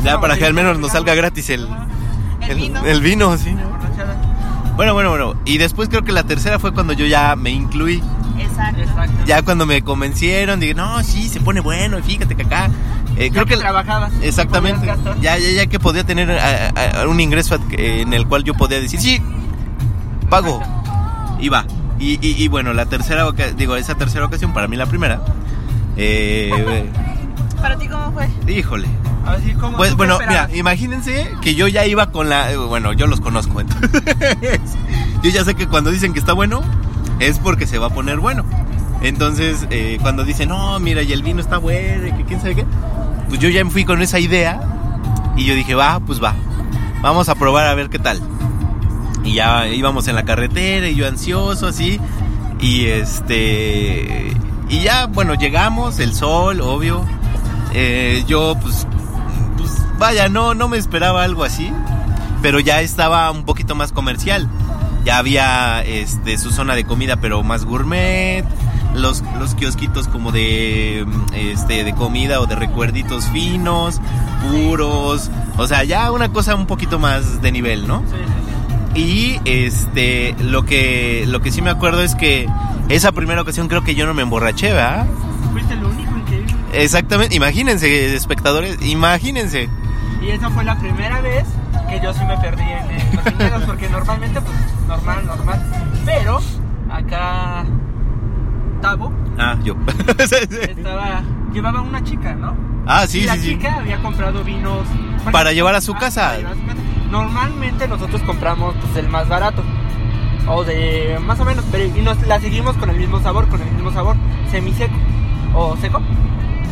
Ya 0.04 0.20
para 0.22 0.38
que 0.38 0.46
al 0.46 0.54
menos 0.54 0.78
nos 0.78 0.92
salga 0.92 1.16
gratis 1.16 1.50
el, 1.50 1.68
El 2.50 2.58
vino. 2.58 2.84
el 2.86 3.01
vino, 3.01 3.38
sí. 3.38 3.56
Bueno, 4.75 4.94
bueno, 4.94 5.10
bueno. 5.10 5.34
Y 5.46 5.58
después 5.58 5.89
creo 5.89 6.03
que 6.03 6.12
la 6.12 6.24
tercera 6.24 6.58
fue 6.60 6.74
cuando 6.74 6.94
yo 6.94 7.06
ya 7.06 7.36
me 7.36 7.50
incluí. 7.51 8.01
Exacto. 8.39 8.82
Exacto. 8.82 9.13
Ya 9.25 9.41
cuando 9.41 9.65
me 9.65 9.82
convencieron, 9.82 10.60
dije, 10.60 10.74
no, 10.74 11.03
sí, 11.03 11.27
se 11.27 11.41
pone 11.41 11.60
bueno, 11.60 12.00
y 12.00 12.01
fíjate 12.01 12.36
que 12.36 12.44
acá. 12.44 12.70
eh, 13.18 13.25
Ya 13.27 13.34
creo 13.34 13.46
que. 13.46 13.58
trabajabas. 13.58 14.12
Exactamente. 14.22 14.86
Ya, 15.22 15.38
ya, 15.38 15.50
ya 15.51 15.68
que 15.68 15.79
podía 15.79 16.06
tener 16.06 16.32
a- 16.32 16.70
a- 16.70 17.01
a 17.01 17.08
un 17.08 17.20
ingreso 17.20 17.56
ad- 17.56 17.74
en 17.74 18.13
el 18.13 18.25
cual 18.27 18.44
yo 18.46 18.53
podía 18.53 18.79
decir, 18.79 19.00
sí, 19.01 19.22
pago. 20.29 20.62
Y 21.41 21.50
va. 21.50 21.65
Y, 22.00 22.13
y- 22.25 22.41
y 22.41 22.48
bueno, 22.48 22.72
la 22.74 22.86
tercera, 22.86 23.25
digo, 23.58 23.75
esa 23.75 23.96
tercera 23.96 24.25
ocasión, 24.25 24.53
para 24.53 24.68
mí 24.70 24.77
la 24.77 24.86
primera. 24.86 25.22
eh, 25.98 26.89
¿Para 27.62 27.77
ti 27.77 27.88
cómo 27.89 28.13
fue? 28.13 28.29
híjole. 28.48 28.88
Así 29.26 29.54
como 29.54 29.78
Pues 29.78 29.96
bueno, 29.96 30.18
mira, 30.28 30.50
imagínense 30.54 31.30
que 31.42 31.54
yo 31.56 31.68
ya 31.68 31.86
iba 31.86 32.12
con 32.12 32.30
la. 32.30 32.52
eh, 32.52 32.58
Bueno, 32.58 32.94
yo 32.94 33.06
los 33.08 33.22
conozco, 33.22 33.62
entonces. 33.62 33.92
yo 35.24 35.30
ya 35.30 35.44
sé 35.44 35.56
que 35.56 35.68
cuando 35.68 35.92
dicen 35.92 36.14
que 36.14 36.20
está 36.20 36.34
bueno, 36.34 36.62
es 37.20 37.38
porque 37.40 37.68
se 37.68 37.78
va 37.78 37.88
a 37.88 37.90
poner 37.90 38.20
bueno. 38.20 38.46
Entonces, 39.02 39.66
eh, 39.70 39.98
cuando 40.02 40.26
dicen, 40.26 40.50
no, 40.50 40.80
mira, 40.80 41.02
y 41.04 41.14
el 41.14 41.24
vino 41.24 41.42
está 41.42 41.58
bueno, 41.58 42.08
y 42.08 42.12
que 42.14 42.24
quién 42.26 42.42
sabe 42.42 42.56
qué, 42.56 42.66
pues 43.30 43.40
yo 43.40 43.48
ya 43.50 43.64
me 43.64 43.72
fui 43.72 43.86
con 43.86 44.02
esa 44.02 44.20
idea. 44.20 44.60
Y 45.38 45.46
yo 45.46 45.56
dije, 45.56 45.74
va, 45.76 46.00
pues 46.00 46.22
va. 46.22 46.34
Vamos 47.02 47.30
a 47.30 47.36
probar 47.36 47.68
a 47.68 47.76
ver 47.76 47.90
qué 47.90 48.00
tal. 48.00 48.20
Y 49.24 49.34
ya 49.36 49.68
íbamos 49.68 50.08
en 50.08 50.16
la 50.16 50.24
carretera 50.24 50.90
y 50.90 50.96
yo 50.96 51.08
ansioso 51.08 51.68
así. 51.68 52.00
Y 52.60 52.86
este. 52.88 54.34
Y 54.70 54.80
ya, 54.82 55.06
bueno, 55.08 55.34
llegamos, 55.36 56.00
el 56.00 56.14
sol, 56.14 56.60
obvio. 56.62 57.06
Eh, 57.74 58.24
yo, 58.28 58.58
pues, 58.62 58.86
vaya, 60.00 60.29
no, 60.29 60.56
no 60.56 60.68
me 60.68 60.77
esperaba 60.77 61.24
algo 61.24 61.44
así. 61.44 61.72
Pero 62.41 62.60
ya 62.60 62.82
estaba 62.82 63.29
un 63.32 63.44
poquito 63.44 63.75
más 63.75 63.91
comercial. 63.91 64.48
Ya 65.06 65.18
había 65.18 65.82
este, 65.84 66.38
su 66.38 66.51
zona 66.51 66.75
de 66.75 66.86
comida, 66.86 67.18
pero 67.18 67.44
más 67.44 67.65
gourmet. 67.65 68.46
Los, 68.96 69.24
los 69.38 69.53
kiosquitos 69.53 70.08
como 70.08 70.32
de, 70.32 71.06
este, 71.36 71.84
de 71.84 71.94
comida 71.94 72.41
o 72.41 72.48
de 72.48 72.56
recuerditos 72.56 73.25
finos, 73.25 74.01
puros. 74.50 75.29
O 75.58 75.68
sea, 75.68 75.84
ya 75.84 76.12
una 76.12 76.29
cosa 76.29 76.56
un 76.56 76.65
poquito 76.65 76.98
más 76.98 77.41
de 77.41 77.51
nivel, 77.51 77.88
¿no? 77.88 78.00
Sí, 78.00 78.15
sí, 78.15 78.24
sí. 78.96 79.01
Y 79.01 79.39
este, 79.46 80.36
lo 80.39 80.65
que, 80.65 81.25
lo 81.27 81.41
que 81.41 81.51
sí 81.51 81.62
me 81.62 81.70
acuerdo 81.70 82.01
es 82.01 82.15
que 82.15 82.48
esa 82.89 83.12
primera 83.12 83.41
ocasión 83.41 83.68
creo 83.68 83.84
que 83.84 83.94
yo 83.94 84.06
no 84.08 84.13
me 84.13 84.24
emborraché, 84.24 84.74
¿verdad? 84.74 85.06
Fuiste 85.51 85.75
lo 85.75 85.89
único 85.89 86.18
increíble. 86.18 86.56
Exactamente, 86.74 87.36
imagínense, 87.36 88.15
espectadores, 88.15 88.77
imagínense. 88.82 89.70
Y 90.22 90.30
esa 90.32 90.50
fue 90.50 90.64
la 90.64 90.78
primera 90.78 91.22
vez 91.22 91.46
que 91.90 92.00
yo 92.02 92.14
sí 92.14 92.24
me 92.26 92.38
perdí 92.38 92.64
en, 92.64 92.92
en 92.92 93.16
los 93.16 93.26
viñedos, 93.38 93.64
porque 93.64 93.90
normalmente, 93.90 94.42
pues, 94.42 94.56
normal, 94.88 95.26
normal. 95.26 95.62
Pero, 96.06 96.40
acá, 96.92 97.66
Tavo 98.82 99.12
Ah, 99.38 99.56
yo. 99.64 99.76
estaba, 100.20 101.22
llevaba 101.54 101.82
una 101.82 102.04
chica, 102.04 102.34
¿no? 102.36 102.56
ah, 102.86 103.04
y 103.06 103.08
sí, 103.08 103.22
la 103.24 103.36
sí, 103.36 103.42
sí. 103.42 103.48
chica 103.52 103.76
había 103.76 104.02
comprado 104.02 104.44
vinos 104.44 104.86
Para 105.32 105.52
llevar 105.54 105.76
a 105.76 105.82
su 105.82 105.94
casa. 105.94 106.22
para 106.22 106.38
llevar 106.38 106.54
a 106.54 106.56
su 106.56 106.66
casa. 106.66 106.80
Normalmente 107.12 107.88
nosotros 107.88 108.22
compramos 108.24 108.76
pues, 108.82 108.98
el 108.98 109.10
más 109.10 109.28
barato. 109.30 109.64
O 110.48 110.64
de 110.64 111.20
más 111.26 111.40
o 111.40 111.46
menos, 111.46 111.64
pero 111.72 111.86
y 111.86 112.02
nos 112.02 112.20
la 112.28 112.40
seguimos 112.40 112.76
con 112.78 112.90
el 112.90 112.98
mismo 112.98 113.20
sabor, 113.22 113.48
con 113.50 113.62
el 113.62 113.72
mismo 113.72 113.92
sabor, 113.92 114.16
semiseco 114.50 114.96
o 115.54 115.76
seco, 115.78 116.02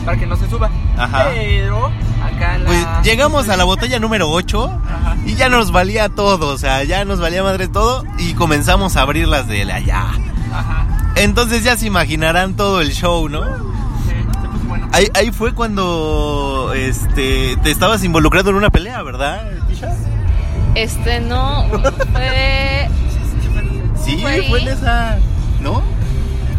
para 0.07 0.17
que 0.17 0.25
no 0.25 0.37
se 0.37 0.49
suba. 0.49 0.69
Ajá. 0.97 1.25
Pero 1.33 1.91
acá 2.23 2.55
en 2.55 2.63
la 2.63 2.69
Pues 2.69 2.85
llegamos 3.03 3.49
a 3.49 3.57
la 3.57 3.65
botella 3.65 3.99
número 3.99 4.29
8 4.29 4.81
Ajá. 4.85 5.17
y 5.25 5.35
ya 5.35 5.49
nos 5.49 5.73
valía 5.73 6.07
todo, 6.07 6.47
o 6.47 6.57
sea, 6.57 6.85
ya 6.85 7.03
nos 7.03 7.19
valía 7.19 7.43
madre 7.43 7.67
todo 7.67 8.05
y 8.17 8.33
comenzamos 8.33 8.95
a 8.95 9.01
abrir 9.01 9.27
las 9.27 9.49
de 9.49 9.69
allá. 9.69 10.05
Ajá. 10.53 11.11
Entonces 11.17 11.65
ya 11.65 11.75
se 11.75 11.87
imaginarán 11.87 12.55
todo 12.55 12.79
el 12.79 12.93
show, 12.93 13.27
¿no? 13.27 13.43
Sí, 13.43 14.13
se 14.41 14.47
puso 14.47 14.63
bueno. 14.69 14.87
Ahí, 14.93 15.09
ahí 15.13 15.31
fue 15.31 15.53
cuando 15.53 16.71
este 16.73 17.57
te 17.57 17.69
estabas 17.69 18.01
involucrado 18.05 18.51
en 18.51 18.55
una 18.55 18.69
pelea, 18.69 19.03
¿verdad? 19.03 19.51
Tisha? 19.67 19.93
Este 20.73 21.19
no, 21.19 21.65
fue. 22.13 22.89
Sí, 24.05 24.19
¿Fue 24.21 24.41
fue 24.47 24.61
en 24.61 24.67
esa, 24.69 25.17
¿no? 25.61 25.83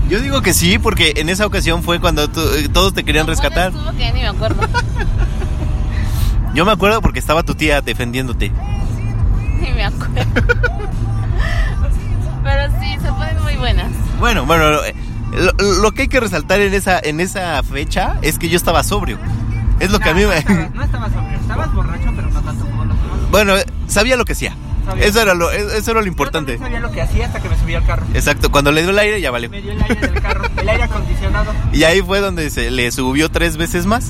Yo 0.09 0.21
digo 0.21 0.41
que 0.41 0.55
sí, 0.55 0.79
porque 0.79 1.13
en 1.17 1.29
esa 1.29 1.45
ocasión 1.47 1.83
fue 1.83 2.01
cuando 2.01 2.29
tú- 2.29 2.41
eh, 2.41 2.69
todos 2.73 2.95
te 2.95 3.05
querían 3.05 3.27
rescatar. 3.27 3.73
¿Cuándo 3.73 3.91
estuvo 3.91 3.99
que 3.99 4.05
ya 4.05 4.13
ni 4.13 4.21
me 4.23 4.29
acuerdo. 4.29 4.63
Yo 6.55 6.65
me 6.65 6.73
acuerdo 6.73 7.03
porque 7.03 7.19
estaba 7.19 7.43
tu 7.43 7.55
tía 7.55 7.81
defendiéndote. 7.83 8.51
Ni 9.61 9.71
me 9.73 9.85
acuerdo. 9.85 10.15
Pero 12.43 12.73
sí, 12.81 12.97
se 13.03 13.09
ponen 13.13 13.43
muy 13.43 13.57
buenas. 13.57 13.91
Bueno, 14.19 14.47
bueno, 14.47 14.83
eh, 14.85 14.95
lo, 15.33 15.53
lo 15.83 15.93
que 15.93 16.03
hay 16.03 16.09
que 16.09 16.21
resaltar 16.21 16.61
en 16.61 16.73
esa 16.73 16.99
en 16.99 17.21
esa 17.21 17.63
fecha 17.63 18.15
es 18.23 18.39
que 18.39 18.49
yo 18.49 18.57
estaba 18.57 18.83
sobrio. 18.83 19.19
Es 19.81 19.91
lo 19.91 19.99
que 20.01 20.09
a 20.09 20.15
mí 20.15 20.23
No, 20.23 20.29
me... 20.29 20.35
no 20.37 20.41
estabas, 20.41 20.73
no 20.75 20.83
estabas 20.85 21.13
sobrio, 21.13 21.39
estabas 21.39 21.75
borracho, 21.75 22.13
pero 22.17 22.31
no 22.31 22.41
tanto 22.41 22.65
como 22.65 22.85
los 22.87 22.97
demás. 22.97 23.31
Bueno, 23.31 23.55
sabía 23.87 24.17
lo 24.17 24.25
que 24.25 24.33
hacía. 24.33 24.55
Sabía. 24.89 25.05
Eso 25.07 25.21
era 25.23 25.35
lo, 25.35 25.51
eso 25.51 25.91
era 25.91 26.01
lo 26.01 26.07
importante. 26.07 26.59
sabía 26.59 26.81
lo 26.81 26.91
que 26.91 27.01
hacía 27.03 27.27
hasta 27.27 27.41
que 27.41 27.49
me 27.49 27.59
subí 27.59 27.75
al 27.75 27.85
carro. 27.85 28.07
Exacto, 28.15 28.51
cuando 28.51 28.73
le 28.73 28.83
dio 28.83 28.91
el 28.91 28.99
aire 28.99 29.21
ya 29.21 29.31
valió. 29.31 29.51
Me 29.51 29.61
dio 29.63 29.73
el 29.73 29.83
aire 29.83 29.95
del 30.01 30.21
carro, 30.21 30.45
el 30.57 30.69
aire 30.69 30.83
acondicionado. 30.85 31.53
Y 31.73 31.85
ahí 31.85 32.01
fue 32.03 32.21
donde 32.21 32.51
se 32.51 32.71
le 32.71 32.91
subió 32.91 33.31
tres 33.31 33.57
veces 33.57 33.87
más. 33.87 34.07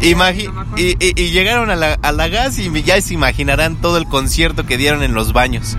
Sí. 0.00 0.10
Imagi- 0.12 0.52
no 0.52 0.64
y, 0.76 0.96
y- 0.98 1.12
y 1.20 1.30
llegaron 1.30 1.70
a 1.70 1.76
la, 1.76 1.98
a 2.02 2.12
la 2.12 2.28
gas 2.28 2.58
y 2.58 2.82
ya 2.82 3.00
se 3.00 3.14
imaginarán 3.14 3.76
todo 3.76 3.98
el 3.98 4.06
concierto 4.06 4.66
que 4.66 4.76
dieron 4.76 5.02
en 5.02 5.14
los 5.14 5.32
baños. 5.32 5.76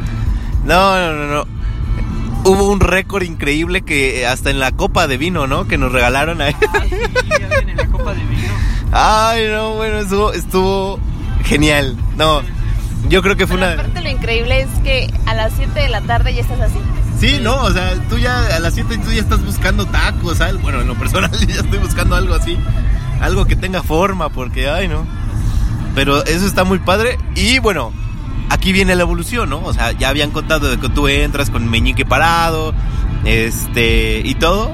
No, 0.64 0.96
no, 0.98 1.14
no, 1.14 1.34
no. 1.34 1.46
Hubo 2.46 2.70
un 2.70 2.80
récord 2.80 3.24
increíble 3.24 3.82
que 3.82 4.26
hasta 4.28 4.50
en 4.50 4.60
la 4.60 4.72
copa 4.72 5.08
de 5.08 5.18
vino, 5.18 5.48
¿no? 5.48 5.68
Que 5.68 5.78
nos 5.78 5.92
regalaron 5.92 6.42
ahí. 6.42 6.56
Ay, 6.80 6.90
sí, 6.90 6.96
ya 7.40 7.48
ven, 7.48 7.70
en 7.70 7.78
la 7.78 7.88
copa 7.88 8.14
de 8.14 8.22
vino. 8.26 8.54
Ay, 8.92 9.48
no, 9.50 9.76
bueno, 9.76 9.98
estuvo, 10.00 10.32
estuvo 10.34 11.00
genial. 11.46 11.98
No, 12.18 12.42
yo 13.10 13.22
creo 13.22 13.36
que 13.36 13.48
fue 13.48 13.58
Pero 13.58 13.72
una... 13.72 13.82
aparte 13.82 14.02
lo 14.02 14.10
increíble 14.10 14.62
es 14.62 14.70
que 14.84 15.14
a 15.26 15.34
las 15.34 15.54
7 15.56 15.80
de 15.80 15.90
la 15.90 16.02
tarde 16.02 16.34
ya 16.34 16.42
estás 16.42 16.62
así. 16.62 16.80
Sí, 17.20 17.40
no, 17.42 17.56
o 17.64 17.72
sea, 17.72 17.94
tú 18.10 18.18
ya 18.18 18.56
a 18.56 18.60
las 18.60 18.74
7 18.74 18.98
tú 18.98 19.12
ya 19.12 19.22
estás 19.22 19.44
buscando 19.46 19.86
tacos, 19.86 20.42
algo. 20.42 20.62
Bueno, 20.64 20.82
en 20.82 20.88
lo 20.88 20.96
personal 20.96 21.32
ya 21.48 21.56
estoy 21.56 21.80
buscando 21.80 22.16
algo 22.16 22.34
así. 22.34 22.58
Algo 23.22 23.46
que 23.46 23.56
tenga 23.56 23.84
forma, 23.84 24.30
porque, 24.30 24.70
ay, 24.70 24.88
no. 24.88 25.06
Pero 25.96 26.24
eso 26.26 26.46
está 26.46 26.64
muy 26.64 26.80
padre. 26.80 27.18
Y 27.36 27.60
bueno, 27.60 27.94
aquí 28.50 28.74
viene 28.74 28.96
la 28.96 29.04
evolución, 29.04 29.50
¿no? 29.50 29.64
O 29.64 29.74
sea, 29.74 29.92
ya 29.92 30.10
habían 30.10 30.32
contado 30.32 30.70
de 30.70 30.78
que 30.78 30.90
tú 30.90 31.08
entras 31.08 31.50
con 31.50 31.70
meñique 31.70 32.06
parado, 32.06 32.74
este, 33.26 34.22
y 34.24 34.36
todo. 34.36 34.74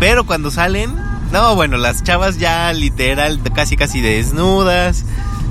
Pero 0.00 0.24
cuando 0.24 0.50
salen, 0.50 0.94
no, 1.32 1.54
bueno, 1.54 1.76
las 1.76 2.02
chavas 2.02 2.38
ya 2.38 2.72
literal, 2.72 3.40
casi 3.54 3.76
casi 3.76 4.00
desnudas. 4.00 5.04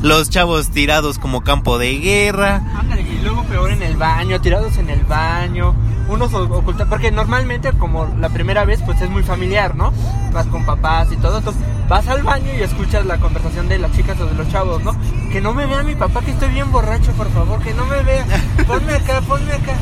Los 0.06 0.30
chavos 0.30 0.70
tirados 0.70 1.18
como 1.18 1.42
campo 1.42 1.80
de 1.80 1.98
guerra. 1.98 2.62
Ándale, 2.78 3.02
y 3.02 3.22
luego 3.24 3.42
peor 3.46 3.72
en 3.72 3.82
el 3.82 3.98
baño, 3.98 4.40
tirados 4.40 4.78
en 4.78 4.92
el 4.92 5.04
baño, 5.04 5.74
unos 6.08 6.32
ocultan, 6.32 6.88
porque 6.88 7.10
normalmente 7.10 7.74
como 7.74 8.06
la 8.20 8.30
primera 8.30 8.66
vez 8.66 8.84
pues 8.86 9.02
es 9.02 9.10
muy 9.10 9.24
familiar, 9.24 9.76
¿no? 9.76 9.92
Vas 10.32 10.46
con 10.46 10.64
papás 10.64 11.08
y 11.12 11.18
todo, 11.18 11.40
entonces 11.40 11.60
vas 11.90 12.08
al 12.08 12.22
baño 12.22 12.52
y 12.56 12.62
escuchas 12.62 13.04
la 13.08 13.18
conversación 13.18 13.68
de 13.68 13.80
las 13.80 13.94
chicas 13.94 14.22
o 14.22 14.28
de 14.28 14.36
los 14.36 14.48
chavos, 14.50 14.84
¿no? 14.84 14.96
Que 15.32 15.42
no 15.42 15.56
me 15.56 15.66
vea 15.66 15.82
mi 15.82 15.96
papá, 15.96 16.22
que 16.22 16.30
estoy 16.30 16.50
bien 16.50 16.72
borracho, 16.72 17.12
por 17.14 17.32
favor, 17.32 17.60
que 17.64 17.74
no 17.74 17.88
me 17.88 18.04
vea, 18.04 18.28
ponme 18.68 18.94
acá, 18.94 19.22
ponme 19.22 19.54
acá, 19.54 19.74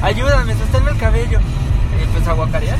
ayúdame, 0.00 0.54
sosténme 0.54 0.92
el 0.92 0.96
cabello. 0.96 1.40
Y 2.02 2.06
pues 2.06 2.26
aguacarear. 2.26 2.78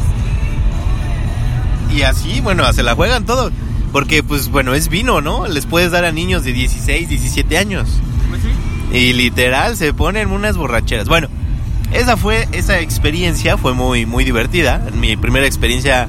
Y 1.90 2.00
así, 2.00 2.40
bueno, 2.40 2.72
se 2.72 2.82
la 2.82 2.94
juegan 2.94 3.26
todo. 3.26 3.50
Porque, 3.92 4.22
pues, 4.22 4.48
bueno, 4.48 4.74
es 4.74 4.88
vino, 4.88 5.20
¿no? 5.20 5.46
Les 5.46 5.66
puedes 5.66 5.90
dar 5.90 6.04
a 6.04 6.12
niños 6.12 6.44
de 6.44 6.52
16, 6.52 7.08
17 7.08 7.58
años. 7.58 7.88
Pues 8.28 8.42
sí. 8.42 8.48
Y 8.96 9.12
literal, 9.12 9.76
se 9.76 9.92
ponen 9.94 10.30
unas 10.30 10.56
borracheras. 10.56 11.08
Bueno, 11.08 11.28
esa 11.92 12.16
fue, 12.16 12.48
esa 12.52 12.80
experiencia 12.80 13.56
fue 13.56 13.74
muy, 13.74 14.04
muy 14.04 14.24
divertida. 14.24 14.82
Mi 14.94 15.16
primera 15.16 15.46
experiencia 15.46 16.08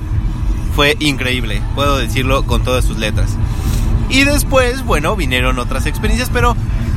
fue 0.75 0.95
increíble, 0.99 1.61
puedo 1.75 1.97
decirlo 1.97 2.45
con 2.45 2.63
todas 2.63 2.85
sus 2.85 2.97
letras. 2.97 3.35
Y 4.09 4.23
después, 4.23 4.83
bueno, 4.85 5.15
vinieron 5.15 5.59
otras 5.59 5.85
experiencias, 5.85 6.29
pero, 6.33 6.55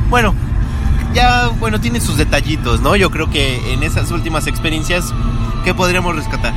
bueno, 0.09 0.33
ya, 1.13 1.49
bueno, 1.59 1.79
tiene 1.79 2.01
sus 2.01 2.17
detallitos, 2.17 2.81
¿no? 2.81 2.95
Yo 2.95 3.11
creo 3.11 3.29
que 3.29 3.73
en 3.73 3.83
esas 3.83 4.11
últimas 4.11 4.47
experiencias, 4.47 5.13
¿qué 5.63 5.73
podríamos 5.73 6.15
rescatar? 6.15 6.53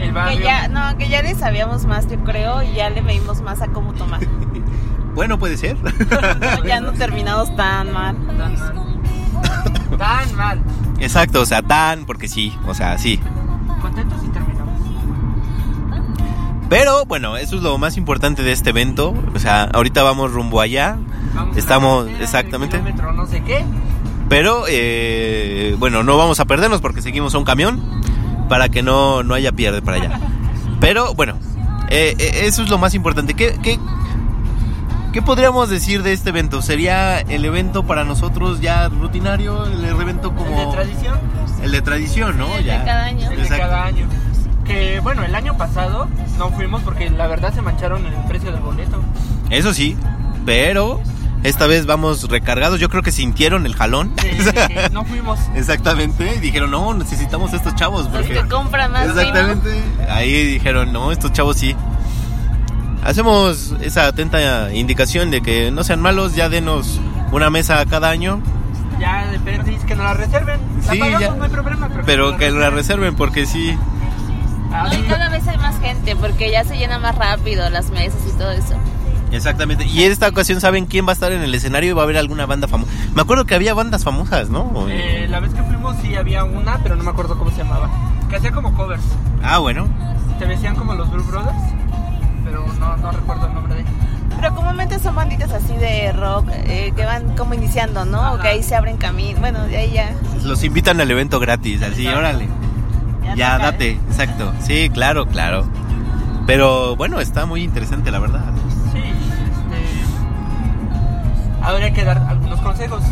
El 0.00 0.12
barrio. 0.12 0.38
Que 0.38 0.44
ya, 0.44 0.68
no, 0.68 0.96
que 0.98 1.08
ya 1.08 1.22
le 1.22 1.34
sabíamos 1.34 1.84
más, 1.86 2.08
yo 2.08 2.18
creo, 2.24 2.62
y 2.62 2.74
ya 2.74 2.90
le 2.90 3.02
medimos 3.02 3.40
más 3.42 3.62
a 3.62 3.68
cómo 3.68 3.92
tomar. 3.94 4.20
Bueno, 5.14 5.38
puede 5.38 5.56
ser. 5.56 5.78
ya 6.66 6.78
no 6.82 6.92
terminamos 6.92 7.56
tan 7.56 7.90
mal. 7.90 8.14
Tan 8.26 8.58
mal. 8.58 9.98
Tan 9.98 10.36
mal. 10.36 10.60
Exacto, 10.98 11.40
o 11.40 11.46
sea, 11.46 11.62
tan, 11.62 12.04
porque 12.04 12.28
sí, 12.28 12.54
o 12.66 12.74
sea, 12.74 12.98
sí. 12.98 13.18
Contentos 13.80 14.22
y 14.22 14.28
terminamos. 14.28 14.78
Pero 16.68 17.06
bueno, 17.06 17.38
eso 17.38 17.56
es 17.56 17.62
lo 17.62 17.78
más 17.78 17.96
importante 17.96 18.42
de 18.42 18.52
este 18.52 18.70
evento. 18.70 19.14
O 19.34 19.38
sea, 19.38 19.62
ahorita 19.64 20.02
vamos 20.02 20.32
rumbo 20.32 20.60
allá. 20.60 20.98
Vamos 21.34 21.56
a 21.56 21.58
Estamos, 21.58 21.96
la 21.96 22.12
carretera, 22.12 22.24
exactamente. 22.24 22.76
el 22.76 23.16
no 23.16 23.26
sé 23.26 23.42
qué. 23.42 23.64
Pero 24.28 24.64
eh, 24.68 25.76
bueno, 25.78 26.02
no 26.02 26.18
vamos 26.18 26.40
a 26.40 26.44
perdernos 26.44 26.82
porque 26.82 27.00
seguimos 27.00 27.34
a 27.34 27.38
un 27.38 27.44
camión 27.44 27.80
para 28.48 28.68
que 28.68 28.82
no, 28.82 29.22
no 29.22 29.34
haya 29.34 29.52
pierde 29.52 29.82
para 29.82 29.96
allá. 29.98 30.20
Pero 30.80 31.14
bueno, 31.14 31.38
eh, 31.90 32.14
eh, 32.18 32.40
eso 32.44 32.62
es 32.62 32.68
lo 32.68 32.78
más 32.78 32.94
importante. 32.94 33.34
¿Qué, 33.34 33.56
qué, 33.62 33.78
qué 35.12 35.22
podríamos 35.22 35.68
decir 35.68 36.02
de 36.02 36.12
este 36.12 36.30
evento? 36.30 36.62
¿Sería 36.62 37.20
el 37.20 37.44
evento 37.44 37.84
para 37.84 38.04
nosotros 38.04 38.60
ya 38.60 38.88
rutinario? 38.88 39.64
¿El 39.66 39.84
evento 39.84 40.34
como 40.34 40.60
El 40.60 40.66
de 40.66 40.72
tradición. 40.72 41.18
el 41.62 41.72
de 41.72 41.82
tradición, 41.82 42.38
no? 42.38 42.46
El 42.56 42.64
de 42.64 42.70
Ya. 42.70 42.84
cada 42.84 43.04
año. 43.04 43.30
El 43.30 43.42
de 43.42 43.48
cada 43.48 43.84
año. 43.84 44.06
Que 44.64 44.98
bueno, 45.00 45.22
el 45.24 45.34
año 45.34 45.56
pasado 45.56 46.08
no 46.38 46.50
fuimos 46.50 46.82
porque 46.82 47.08
la 47.08 47.28
verdad 47.28 47.54
se 47.54 47.62
mancharon 47.62 48.04
en 48.04 48.12
el 48.12 48.24
precio 48.24 48.50
del 48.50 48.60
boleto. 48.60 49.00
Eso 49.48 49.72
sí, 49.72 49.96
pero 50.44 51.00
esta 51.46 51.66
vez 51.66 51.86
vamos 51.86 52.28
recargados. 52.28 52.80
Yo 52.80 52.88
creo 52.88 53.02
que 53.02 53.12
sintieron 53.12 53.66
el 53.66 53.74
jalón. 53.74 54.14
Que 54.16 54.88
no 54.92 55.04
fuimos. 55.04 55.38
Exactamente, 55.54 56.36
y 56.36 56.40
dijeron, 56.40 56.70
no, 56.70 56.92
necesitamos 56.94 57.52
a 57.52 57.56
estos 57.56 57.74
chavos. 57.74 58.04
Los 58.04 58.12
Porque... 58.12 58.34
que 58.34 58.48
compran 58.48 58.92
más 58.92 59.08
vino. 59.08 59.20
Exactamente. 59.20 59.82
Ahí 60.08 60.44
dijeron, 60.44 60.92
no, 60.92 61.12
estos 61.12 61.32
chavos 61.32 61.56
sí. 61.56 61.74
Hacemos 63.04 63.74
esa 63.82 64.06
atenta 64.08 64.72
indicación 64.72 65.30
de 65.30 65.40
que 65.40 65.70
no 65.70 65.84
sean 65.84 66.00
malos, 66.00 66.34
ya 66.34 66.48
denos 66.48 67.00
una 67.30 67.50
mesa 67.50 67.84
cada 67.86 68.10
año, 68.10 68.40
Ya 68.98 69.26
de 69.26 69.38
perdis 69.38 69.84
que 69.84 69.94
nos 69.94 70.04
la 70.06 70.14
reserven. 70.14 70.60
La 70.86 70.92
Sí, 70.92 70.98
pagamos, 70.98 71.20
ya. 71.20 71.34
no 71.34 71.44
hay 71.44 71.50
problema. 71.50 71.88
Pero, 71.88 72.04
pero 72.04 72.36
que 72.36 72.50
la 72.50 72.70
reserven 72.70 73.14
porque 73.14 73.46
sí. 73.46 73.76
No, 74.70 74.88
y 74.92 74.96
sí. 74.96 75.02
cada 75.08 75.28
vez 75.28 75.46
hay 75.46 75.58
más 75.58 75.78
gente 75.80 76.16
porque 76.16 76.50
ya 76.50 76.64
se 76.64 76.76
llena 76.76 76.98
más 76.98 77.14
rápido 77.14 77.68
las 77.70 77.90
mesas 77.90 78.20
y 78.26 78.36
todo 78.36 78.50
eso. 78.50 78.74
Exactamente. 79.36 79.84
Y 79.86 80.02
en 80.04 80.12
esta 80.12 80.28
ocasión 80.28 80.60
saben 80.60 80.86
quién 80.86 81.06
va 81.06 81.10
a 81.10 81.12
estar 81.12 81.32
en 81.32 81.42
el 81.42 81.54
escenario 81.54 81.90
y 81.90 81.92
va 81.92 82.02
a 82.02 82.04
haber 82.04 82.16
alguna 82.16 82.46
banda 82.46 82.68
famosa. 82.68 82.90
Me 83.14 83.22
acuerdo 83.22 83.44
que 83.44 83.54
había 83.54 83.74
bandas 83.74 84.04
famosas, 84.04 84.50
¿no? 84.50 84.86
Eh, 84.88 85.26
la 85.28 85.40
vez 85.40 85.52
que 85.54 85.62
fuimos 85.62 85.96
sí 86.02 86.16
había 86.16 86.44
una, 86.44 86.78
pero 86.82 86.96
no 86.96 87.04
me 87.04 87.10
acuerdo 87.10 87.36
cómo 87.38 87.50
se 87.50 87.58
llamaba. 87.58 87.90
Que 88.28 88.36
hacía 88.36 88.52
como 88.52 88.74
covers. 88.74 89.02
Ah, 89.42 89.58
bueno. 89.58 89.86
Te 90.38 90.46
vestían 90.46 90.74
como 90.74 90.94
los 90.94 91.10
Blue 91.10 91.24
Brothers, 91.24 91.56
pero 92.44 92.66
no, 92.78 92.96
no 92.96 93.10
recuerdo 93.12 93.46
el 93.46 93.54
nombre 93.54 93.74
de 93.74 93.80
ella. 93.80 93.90
Pero 94.40 94.54
comúnmente 94.54 94.98
son 94.98 95.14
banditas 95.14 95.50
así 95.52 95.72
de 95.74 96.12
rock 96.12 96.48
eh, 96.66 96.92
que 96.94 97.04
van 97.06 97.34
como 97.36 97.54
iniciando, 97.54 98.04
¿no? 98.04 98.20
Ajá. 98.20 98.42
Que 98.42 98.48
ahí 98.48 98.62
se 98.62 98.74
abren 98.74 98.96
camino. 98.98 99.40
Bueno, 99.40 99.64
de 99.64 99.76
ahí 99.78 99.92
ya. 99.92 100.10
Los 100.42 100.62
invitan 100.62 101.00
al 101.00 101.10
evento 101.10 101.40
gratis, 101.40 101.82
así, 101.82 102.02
Exacto. 102.06 102.18
órale. 102.18 102.48
Ya, 103.34 103.56
toca, 103.56 103.70
date, 103.72 103.90
¿eh? 103.90 104.00
exacto. 104.08 104.52
Sí, 104.60 104.90
claro, 104.92 105.26
claro. 105.26 105.66
Pero 106.46 106.96
bueno, 106.96 107.20
está 107.20 107.44
muy 107.46 107.62
interesante, 107.62 108.10
la 108.10 108.18
verdad. 108.18 108.44
Habría 111.66 111.92
que 111.92 112.04
dar 112.04 112.18
algunos 112.28 112.60
consejos. 112.60 113.02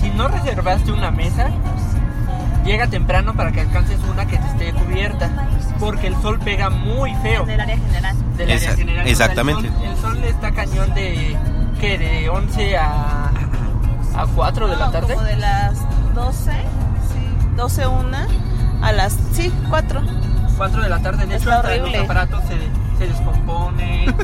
Si 0.00 0.10
no 0.10 0.28
reservaste 0.28 0.90
una 0.92 1.10
mesa, 1.10 1.48
llega 2.64 2.86
temprano 2.88 3.34
para 3.34 3.52
que 3.52 3.60
alcances 3.60 3.98
una 4.10 4.26
que 4.26 4.36
te 4.38 4.46
esté 4.48 4.72
cubierta. 4.74 5.30
Porque 5.78 6.08
el 6.08 6.16
sol 6.22 6.38
pega 6.40 6.70
muy 6.70 7.14
feo 7.16 7.42
En 7.44 7.50
el 7.50 7.60
área 7.60 7.76
general. 7.76 8.16
del 8.36 8.50
área 8.50 8.56
Esa- 8.56 8.76
general. 8.76 9.06
exactamente. 9.08 9.68
O 9.68 9.72
sea, 9.80 9.90
el, 9.90 9.96
sol, 9.96 10.16
el 10.16 10.20
sol 10.20 10.24
está 10.24 10.50
cañón 10.52 10.94
de. 10.94 11.36
¿Qué? 11.80 11.98
De 11.98 12.28
11 12.28 12.76
a. 12.78 13.30
a 14.16 14.26
4 14.34 14.68
de 14.68 14.76
la 14.76 14.86
No, 14.86 14.92
tarde. 14.92 15.14
Como 15.14 15.26
de 15.26 15.36
las 15.36 15.74
12, 16.14 16.50
sí, 16.52 17.56
12, 17.56 17.86
1 17.86 18.18
a 18.82 18.92
las, 18.92 19.16
sí, 19.32 19.52
4. 19.70 20.02
4 20.56 20.82
de 20.82 20.88
la 20.88 20.98
tarde. 21.00 21.26
De 21.26 21.36
hecho, 21.36 21.50
Está 21.50 21.62
los 21.72 21.80
horrible. 21.80 21.98
aparatos 22.04 22.40
se, 22.44 22.56
se 23.02 23.08
descomponen. 23.08 24.14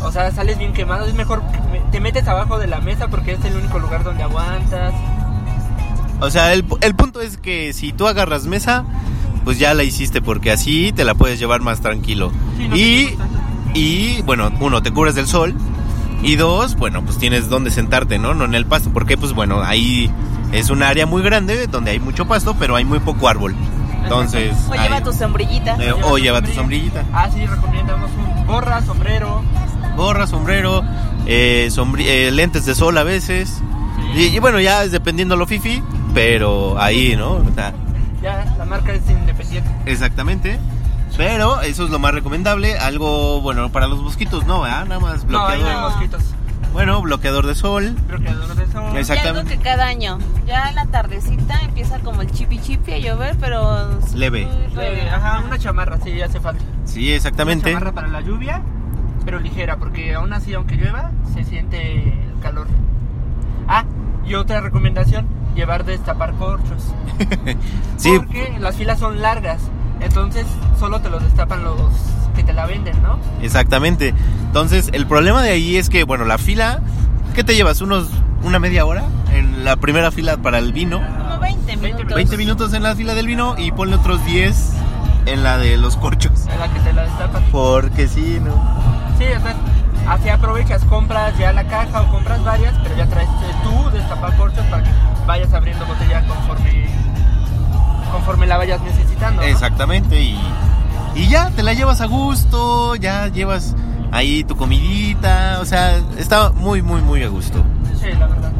o 0.00 0.12
sea, 0.12 0.30
sales 0.32 0.58
bien 0.58 0.72
quemado. 0.72 1.06
Es 1.06 1.14
mejor 1.14 1.42
que 1.72 1.80
te 1.90 2.00
metes 2.00 2.26
abajo 2.28 2.58
de 2.58 2.66
la 2.66 2.80
mesa 2.80 3.08
porque 3.08 3.32
es 3.32 3.44
el 3.44 3.56
único 3.56 3.78
lugar 3.78 4.04
donde 4.04 4.22
aguantas. 4.22 4.94
O 6.20 6.30
sea, 6.30 6.52
el, 6.52 6.64
el 6.80 6.94
punto 6.94 7.20
es 7.20 7.36
que 7.36 7.72
si 7.72 7.92
tú 7.92 8.06
agarras 8.06 8.46
mesa, 8.46 8.84
pues 9.44 9.58
ya 9.58 9.74
la 9.74 9.84
hiciste 9.84 10.22
porque 10.22 10.50
así 10.50 10.92
te 10.92 11.04
la 11.04 11.14
puedes 11.14 11.38
llevar 11.38 11.60
más 11.60 11.80
tranquilo. 11.80 12.32
Sí, 12.56 12.68
no 12.68 12.76
y, 12.76 13.18
y, 13.74 14.22
bueno, 14.22 14.50
uno, 14.60 14.82
te 14.82 14.90
cubres 14.90 15.14
del 15.14 15.26
sol. 15.26 15.54
Y 16.22 16.36
dos, 16.36 16.76
bueno, 16.76 17.04
pues 17.04 17.18
tienes 17.18 17.50
donde 17.50 17.70
sentarte, 17.70 18.18
¿no? 18.18 18.32
No 18.32 18.46
en 18.46 18.54
el 18.54 18.64
pasto. 18.64 18.90
Porque, 18.92 19.18
pues 19.18 19.32
bueno, 19.34 19.62
ahí 19.62 20.10
es 20.52 20.70
un 20.70 20.82
área 20.82 21.04
muy 21.04 21.22
grande 21.22 21.66
donde 21.66 21.90
hay 21.90 22.00
mucho 22.00 22.26
pasto, 22.26 22.56
pero 22.58 22.76
hay 22.76 22.84
muy 22.84 23.00
poco 23.00 23.28
árbol. 23.28 23.54
Entonces, 24.04 24.52
O 24.68 24.72
ahí- 24.72 24.80
lleva 24.80 25.00
tu 25.02 25.12
sombrillita. 25.12 25.76
Eh, 25.80 25.92
o 25.92 26.18
lleva 26.18 26.40
tu 26.42 26.52
sombrillita. 26.52 27.02
Ah, 27.12 27.28
sí, 27.32 27.44
recomendamos 27.46 28.10
un 28.12 28.46
gorra, 28.46 28.82
sombrero. 28.82 29.42
gorra, 29.96 30.26
sombrero, 30.26 30.82
eh, 31.26 31.68
sombri- 31.70 32.06
eh, 32.06 32.30
lentes 32.30 32.64
de 32.66 32.74
sol 32.74 32.96
a 32.98 33.02
veces. 33.02 33.60
Y, 34.14 34.24
y 34.26 34.38
bueno, 34.38 34.60
ya 34.60 34.84
es 34.84 34.92
dependiendo 34.92 35.36
lo 35.36 35.46
fifi, 35.46 35.82
pero 36.12 36.80
ahí, 36.80 37.16
¿no? 37.16 37.32
O 37.34 37.50
sea, 37.54 37.72
Ya, 38.22 38.44
la 38.58 38.64
marca 38.64 38.92
es 38.92 39.08
independiente. 39.08 39.70
exactamente. 39.86 40.58
Pero 41.16 41.60
eso 41.60 41.84
es 41.84 41.90
lo 41.90 42.00
más 42.00 42.12
recomendable. 42.12 42.76
Algo, 42.76 43.40
bueno, 43.40 43.70
para 43.70 43.86
los 43.86 44.00
mosquitos, 44.02 44.44
no, 44.46 44.62
¿verdad? 44.62 44.84
Nada 44.86 45.00
más 45.00 45.22
No, 45.24 45.28
bloqueador. 45.28 45.58
no 45.60 45.68
hay 45.68 45.76
mosquitos. 45.92 46.22
Bueno, 46.74 47.00
bloqueador 47.00 47.46
de 47.46 47.54
sol. 47.54 47.94
Bloqueador 48.08 48.54
de 48.56 48.66
sol. 48.66 48.96
Exacto. 48.96 49.24
Y 49.24 49.28
algo 49.28 49.40
Exactamente. 49.40 49.56
que 49.56 49.62
cada 49.62 49.86
año, 49.86 50.18
ya 50.44 50.68
en 50.68 50.74
la 50.74 50.84
tardecita 50.86 51.60
empieza 51.62 52.00
como 52.00 52.20
el 52.20 52.30
chipi 52.32 52.58
chipi 52.58 52.92
a 52.92 52.98
llover, 52.98 53.36
pero 53.40 53.88
Leve. 54.14 54.46
Leve, 54.74 55.08
ajá, 55.08 55.40
una 55.46 55.56
chamarra, 55.58 55.98
sí, 56.02 56.20
hace 56.20 56.40
falta. 56.40 56.62
Sí, 56.84 57.06
Una 57.06 57.16
exactamente. 57.16 57.70
chamarra 57.70 57.92
para 57.92 58.08
la 58.08 58.20
lluvia, 58.20 58.60
pero 59.24 59.38
ligera, 59.38 59.76
porque 59.76 60.14
aún 60.14 60.32
así, 60.32 60.52
aunque 60.52 60.74
llueva, 60.74 61.12
se 61.32 61.44
siente 61.44 62.08
el 62.08 62.40
calor. 62.42 62.66
Ah, 63.68 63.84
y 64.26 64.34
otra 64.34 64.60
recomendación, 64.60 65.26
llevar 65.54 65.84
destapar 65.84 66.34
corchos. 66.34 66.92
Sí, 67.96 68.12
Porque 68.18 68.56
las 68.58 68.74
filas 68.76 68.98
son 68.98 69.22
largas, 69.22 69.60
entonces 70.00 70.44
solo 70.78 71.00
te 71.00 71.08
los 71.08 71.22
destapan 71.22 71.62
los 71.62 71.78
que 72.34 72.42
te 72.42 72.52
la 72.52 72.66
venden, 72.66 73.02
¿no? 73.02 73.18
exactamente. 73.42 74.14
Entonces, 74.46 74.90
el 74.92 75.06
problema 75.06 75.42
de 75.42 75.50
ahí 75.50 75.76
es 75.76 75.88
que, 75.88 76.04
bueno, 76.04 76.24
la 76.24 76.38
fila, 76.38 76.80
¿qué 77.34 77.44
te 77.44 77.54
llevas? 77.54 77.80
¿Unos, 77.80 78.08
una 78.42 78.58
media 78.58 78.84
hora 78.84 79.04
en 79.32 79.64
la 79.64 79.76
primera 79.76 80.10
fila 80.10 80.36
para 80.36 80.58
el 80.58 80.72
vino? 80.72 81.00
Como 81.00 81.40
20 81.40 81.76
minutos. 81.78 82.14
20 82.14 82.36
minutos 82.36 82.74
en 82.74 82.82
la 82.82 82.94
fila 82.94 83.14
del 83.14 83.26
vino 83.26 83.54
y 83.58 83.72
ponle 83.72 83.96
otros 83.96 84.24
10 84.26 84.72
en 85.26 85.42
la 85.42 85.58
de 85.58 85.76
los 85.76 85.96
corchos. 85.96 86.46
En 86.48 86.58
la 86.58 86.72
que 86.72 86.80
te 86.80 86.92
la 86.92 87.04
destapan. 87.04 87.44
Porque 87.50 88.08
sí, 88.08 88.38
¿no? 88.44 88.52
Sí, 89.18 89.24
entonces, 89.24 89.56
así 90.08 90.28
aprovechas, 90.28 90.84
compras 90.84 91.36
ya 91.38 91.52
la 91.52 91.64
caja 91.64 92.02
o 92.02 92.10
compras 92.10 92.42
varias, 92.44 92.74
pero 92.82 92.96
ya 92.96 93.06
traes 93.06 93.28
eh, 93.28 93.54
tú 93.62 93.90
destapar 93.90 94.36
corchos 94.36 94.64
para 94.66 94.82
que 94.82 94.90
vayas 95.26 95.52
abriendo 95.52 95.86
botella 95.86 96.26
conforme 96.26 96.88
conforme 98.12 98.46
la 98.46 98.56
vayas 98.56 98.80
necesitando. 98.82 99.42
¿no? 99.42 99.48
Exactamente, 99.48 100.20
y, 100.20 100.38
y 101.14 101.28
ya 101.28 101.50
te 101.50 101.62
la 101.62 101.72
llevas 101.74 102.00
a 102.00 102.06
gusto, 102.06 102.94
ya 102.96 103.28
llevas 103.28 103.74
ahí 104.12 104.44
tu 104.44 104.56
comidita, 104.56 105.58
o 105.60 105.64
sea, 105.64 105.96
está 106.18 106.50
muy, 106.50 106.82
muy, 106.82 107.00
muy 107.02 107.22
a 107.22 107.28
gusto. 107.28 107.64
Sí, 108.00 108.10
la 108.18 108.26
verdad. 108.26 108.52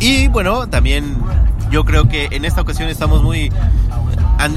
Y 0.00 0.28
bueno, 0.28 0.66
también 0.68 1.16
yo 1.70 1.84
creo 1.84 2.08
que 2.08 2.28
en 2.30 2.44
esta 2.44 2.60
ocasión 2.60 2.88
estamos 2.88 3.22
muy, 3.22 3.50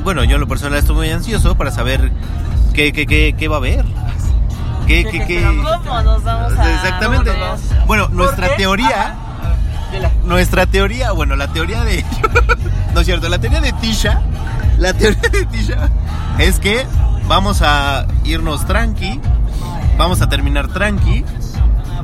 bueno, 0.04 0.24
yo 0.24 0.36
en 0.36 0.42
lo 0.42 0.48
personal 0.48 0.78
estoy 0.80 0.96
muy 0.96 1.10
ansioso 1.10 1.56
para 1.56 1.72
saber 1.72 2.12
qué, 2.74 2.92
qué, 2.92 3.06
qué, 3.06 3.36
qué 3.38 3.48
va 3.48 3.56
a 3.56 3.60
haber. 3.60 3.86
¿Qué, 4.88 5.04
¿Qué- 5.04 5.26
qué? 5.26 5.44
¿Cómo 5.44 6.02
nos 6.02 6.24
vamos 6.24 6.58
a 6.58 6.74
Exactamente. 6.76 7.32
¿Cómo 7.32 7.46
nos- 7.46 7.88
Bueno, 7.88 8.08
nuestra 8.10 8.56
teoría... 8.56 9.16
Nuestra 10.26 10.66
teoría, 10.66 11.14
bueno, 11.14 11.38
la 11.38 11.48
teoría 11.48 11.84
de. 11.86 12.04
no 12.94 13.00
es 13.00 13.06
cierto, 13.06 13.30
la 13.30 13.40
teoría 13.40 13.62
de 13.62 13.72
Tisha. 13.74 14.20
La 14.78 14.94
teoría 14.94 15.22
de 15.32 15.46
Tisha 15.46 15.90
es 16.40 16.60
que 16.60 16.86
vamos 17.28 17.62
a 17.62 18.06
irnos 18.24 18.66
tranqui. 18.66 19.20
Vamos 19.98 20.22
a 20.22 20.30
terminar 20.30 20.68
tranqui. 20.68 21.24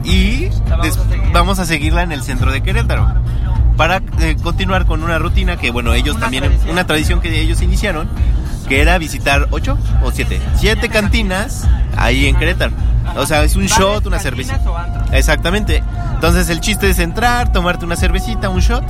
Y 0.03 0.49
vamos 0.69 0.97
a 0.97 1.03
seguir. 1.09 1.31
vamos 1.31 1.59
a 1.59 1.65
seguirla 1.65 2.01
en 2.03 2.11
el 2.11 2.23
centro 2.23 2.51
de 2.51 2.61
Querétaro. 2.61 3.07
Para 3.77 4.01
eh, 4.19 4.35
continuar 4.41 4.85
con 4.85 5.01
una 5.03 5.17
rutina 5.17 5.57
que, 5.57 5.71
bueno, 5.71 5.93
ellos 5.93 6.15
Una 6.15 6.25
también. 6.25 6.43
tradición. 6.43 6.71
Una 6.71 6.85
tradición 6.85 7.21
que 7.21 7.41
ellos 7.41 7.61
iniciaron. 7.61 8.09
Que 8.67 8.81
era 8.81 8.97
visitar 8.97 9.47
ocho 9.51 9.77
o 10.03 10.11
siete. 10.11 10.41
Siete 10.55 10.89
cantinas 10.89 11.67
ahí 11.97 12.27
en 12.27 12.35
Querétaro. 12.35 12.73
O 13.17 13.25
sea, 13.25 13.43
es 13.43 13.55
un 13.55 13.65
shot, 13.65 14.05
una 14.05 14.17
antros. 14.17 14.47
Exactamente. 15.11 15.83
Entonces 16.13 16.49
el 16.49 16.61
chiste 16.61 16.89
es 16.89 16.99
entrar, 16.99 17.51
tomarte 17.51 17.85
una 17.85 17.95
cervecita, 17.95 18.49
un 18.49 18.61
shot 18.61 18.83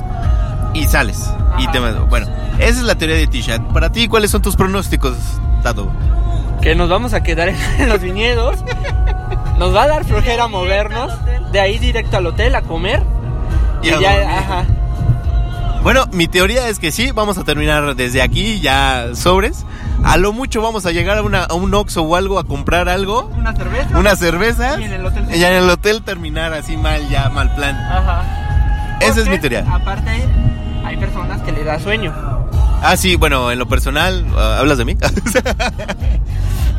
y 0.74 0.84
sales. 0.86 1.30
Y 1.58 1.66
te 1.68 1.78
bueno, 1.78 2.26
esa 2.58 2.68
es 2.80 2.82
la 2.82 2.94
teoría 2.96 3.16
de 3.16 3.26
Tisha. 3.26 3.58
Para 3.72 3.90
ti, 3.90 4.08
¿cuáles 4.08 4.30
son 4.30 4.42
tus 4.42 4.56
pronósticos, 4.56 5.16
Tato? 5.62 5.90
Que 6.60 6.74
nos 6.74 6.88
vamos 6.88 7.14
a 7.14 7.22
quedar 7.22 7.48
en, 7.50 7.56
los 7.88 8.00
viñedos. 8.00 8.56
Nos 9.58 9.74
va 9.74 9.84
a 9.84 9.88
dar 9.88 10.04
flojera 10.04 10.48
movernos. 10.48 11.12
De 11.52 11.60
ahí 11.60 11.78
directo 11.78 12.16
al 12.16 12.26
hotel 12.26 12.54
a 12.56 12.62
comer. 12.62 13.02
Y, 13.82 13.88
Y 13.88 13.90
a 13.92 14.00
ya, 14.00 14.12
dormir. 14.18 14.36
ajá. 14.38 14.64
Bueno, 15.82 16.06
mi 16.12 16.28
teoría 16.28 16.68
es 16.68 16.78
que 16.78 16.90
sí, 16.90 17.10
vamos 17.12 17.36
a 17.36 17.44
terminar 17.44 17.94
desde 17.94 18.22
aquí 18.22 18.60
ya 18.60 19.08
sobres. 19.14 19.66
A 20.02 20.16
lo 20.16 20.32
mucho 20.32 20.62
vamos 20.62 20.86
a 20.86 20.92
llegar 20.92 21.18
a, 21.18 21.22
una, 21.22 21.44
a 21.44 21.54
un 21.54 21.72
Oxxo 21.74 22.02
o 22.02 22.16
algo 22.16 22.38
a 22.38 22.44
comprar 22.44 22.88
algo, 22.88 23.30
Una 23.36 23.54
cerveza. 23.54 23.98
unas 23.98 24.18
cervezas. 24.18 24.78
Y 24.80 24.84
en 24.84 24.92
el 24.94 25.04
hotel. 25.06 25.26
Y 25.34 25.38
ya 25.38 25.50
en 25.50 25.62
el 25.62 25.70
hotel 25.70 26.02
terminar 26.02 26.52
así 26.54 26.76
mal, 26.78 27.06
ya 27.10 27.28
mal 27.28 27.54
plan. 27.54 27.76
Ajá. 27.76 28.98
Esa 29.00 29.20
es 29.20 29.28
mi 29.28 29.38
teoría. 29.38 29.64
Aparte, 29.70 30.26
hay 30.84 30.96
personas 30.96 31.40
que 31.42 31.52
le 31.52 31.64
da 31.64 31.78
sueño. 31.78 32.12
Ah, 32.82 32.96
sí, 32.96 33.16
bueno, 33.16 33.50
en 33.50 33.58
lo 33.58 33.66
personal, 33.66 34.24
ah, 34.36 34.58
¿hablas 34.60 34.78
de 34.78 34.84
mí? 34.84 34.96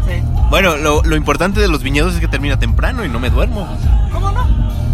Sí. 0.07 0.21
bueno, 0.51 0.77
lo, 0.77 1.01
lo 1.03 1.15
importante 1.15 1.59
de 1.59 1.67
los 1.67 1.81
viñedos 1.81 2.13
es 2.13 2.19
que 2.19 2.27
termina 2.27 2.59
temprano 2.59 3.03
y 3.03 3.09
no 3.09 3.19
me 3.19 3.31
duermo. 3.31 3.67
¿Cómo 4.11 4.29
no? 4.29 4.45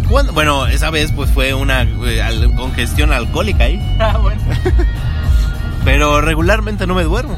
¿Cuándo? 0.08 0.32
Bueno, 0.32 0.66
esa 0.66 0.88
vez 0.88 1.12
pues 1.12 1.30
fue 1.30 1.52
una 1.52 1.82
eh, 1.82 2.54
congestión 2.56 3.12
alcohólica 3.12 3.64
ahí, 3.64 3.78
Ah, 4.00 4.16
bueno. 4.16 4.40
pero 5.84 6.22
regularmente 6.22 6.86
no 6.86 6.94
me 6.94 7.02
duermo. 7.02 7.36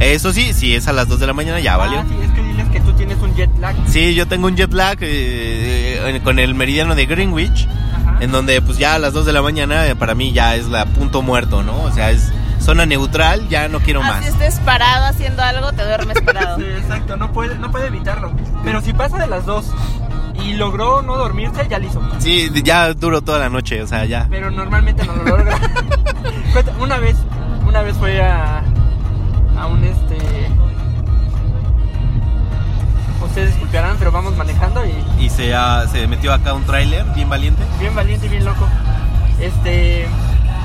Eso 0.00 0.32
sí. 0.32 0.40
Eso 0.42 0.52
sí, 0.52 0.52
si 0.52 0.74
es 0.74 0.88
a 0.88 0.92
las 0.92 1.06
2 1.06 1.20
de 1.20 1.28
la 1.28 1.32
mañana 1.32 1.60
ya 1.60 1.76
valió. 1.76 2.00
Ah, 2.00 2.04
sí, 2.08 2.16
es 2.24 2.32
que 2.32 2.42
diles 2.42 2.68
que 2.70 2.80
tú 2.80 2.92
tienes 2.94 3.18
un 3.18 3.36
jet 3.36 3.50
lag. 3.60 3.76
Sí, 3.86 4.14
yo 4.16 4.26
tengo 4.26 4.48
un 4.48 4.56
jet 4.56 4.72
lag 4.72 4.98
eh, 5.00 6.00
eh, 6.16 6.20
con 6.24 6.40
el 6.40 6.56
meridiano 6.56 6.96
de 6.96 7.06
Greenwich. 7.06 7.68
En 8.20 8.30
donde 8.32 8.60
pues 8.62 8.78
ya 8.78 8.94
a 8.94 8.98
las 8.98 9.12
2 9.12 9.26
de 9.26 9.32
la 9.32 9.42
mañana 9.42 9.86
eh, 9.86 9.96
para 9.96 10.14
mí 10.14 10.32
ya 10.32 10.54
es 10.56 10.66
la 10.68 10.86
punto 10.86 11.22
muerto, 11.22 11.62
¿no? 11.62 11.82
O 11.82 11.90
sea, 11.92 12.10
es 12.10 12.30
zona 12.60 12.84
neutral, 12.86 13.48
ya 13.48 13.68
no 13.68 13.80
quiero 13.80 14.02
más. 14.02 14.20
Así 14.20 14.28
estés 14.28 14.60
parado 14.60 15.06
haciendo 15.06 15.42
algo, 15.42 15.72
te 15.72 15.84
duermes 15.84 16.20
parado. 16.24 16.58
Sí, 16.58 16.64
exacto, 16.64 17.16
no 17.16 17.32
puede, 17.32 17.56
no 17.58 17.70
puede 17.70 17.86
evitarlo. 17.86 18.32
Pero 18.64 18.80
si 18.82 18.92
pasa 18.92 19.18
de 19.18 19.26
las 19.26 19.46
dos 19.46 19.66
y 20.44 20.54
logró 20.54 21.02
no 21.02 21.16
dormirse, 21.16 21.66
ya 21.68 21.78
lo 21.78 21.86
hizo. 21.86 22.02
Sí, 22.18 22.50
ya 22.62 22.92
duro 22.94 23.22
toda 23.22 23.38
la 23.38 23.48
noche, 23.48 23.82
o 23.82 23.86
sea, 23.86 24.04
ya. 24.04 24.26
Pero 24.30 24.50
normalmente 24.50 25.04
no 25.06 25.14
lo 25.16 25.24
logra. 25.24 25.58
Una 26.80 26.98
vez, 26.98 27.16
una 27.66 27.82
vez 27.82 27.96
fue 27.96 28.20
a, 28.20 28.62
a 29.56 29.66
un 29.66 29.84
este. 29.84 30.16
Ustedes 33.30 33.50
disculparán, 33.50 33.96
pero 33.98 34.10
vamos 34.12 34.36
manejando 34.36 34.82
y 34.84 35.24
Y 35.24 35.30
se, 35.30 35.54
ah, 35.54 35.84
se 35.90 36.06
metió 36.06 36.32
acá 36.32 36.52
un 36.52 36.64
tráiler 36.64 37.04
bien 37.14 37.28
valiente. 37.28 37.62
bien 37.78 37.94
valiente 37.94 38.26
y 38.26 38.28
bien 38.28 38.44
loco. 38.44 38.66
Este. 39.40 40.06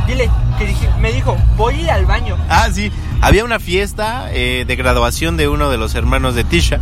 Dile, 0.08 0.30
que 0.60 0.66
dije, 0.68 0.88
me 1.00 1.12
dijo, 1.12 1.36
voy 1.58 1.76
a 1.76 1.82
ir 1.82 1.92
al 1.92 2.06
baño. 2.06 2.38
Ah, 2.50 2.68
sí. 2.72 2.92
Había 3.22 3.44
una 3.44 3.60
fiesta 3.60 4.28
eh, 4.32 4.66
de 4.68 4.76
graduación 4.76 5.38
de 5.38 5.48
uno 5.48 5.70
de 5.70 5.78
los 5.78 5.96
hermanos 5.96 6.36
de 6.36 6.44
Tisha. 6.44 6.80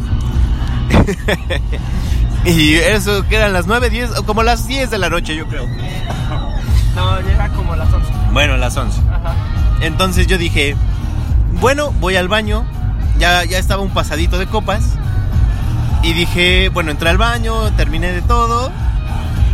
Y 2.45 2.73
eso 2.73 3.25
que 3.29 3.37
eran 3.37 3.53
las 3.53 3.67
9, 3.67 3.89
10, 3.89 4.17
o 4.19 4.25
como 4.25 4.43
las 4.43 4.67
10 4.67 4.89
de 4.89 4.97
la 4.97 5.09
noche, 5.09 5.35
yo 5.35 5.47
creo. 5.47 5.65
No, 6.95 7.19
ya 7.21 7.31
era 7.33 7.49
como 7.49 7.75
las 7.75 7.91
11. 7.91 8.07
Bueno, 8.33 8.55
las 8.55 8.77
11. 8.77 8.99
Ajá. 9.11 9.33
Entonces 9.81 10.27
yo 10.27 10.37
dije, 10.37 10.75
bueno, 11.59 11.91
voy 11.99 12.17
al 12.17 12.27
baño. 12.27 12.65
Ya, 13.17 13.43
ya 13.45 13.57
estaba 13.57 13.81
un 13.81 13.89
pasadito 13.89 14.37
de 14.37 14.45
copas. 14.45 14.83
Y 16.03 16.13
dije, 16.13 16.69
bueno, 16.69 16.91
entré 16.91 17.09
al 17.09 17.17
baño, 17.17 17.71
terminé 17.77 18.11
de 18.11 18.21
todo. 18.21 18.71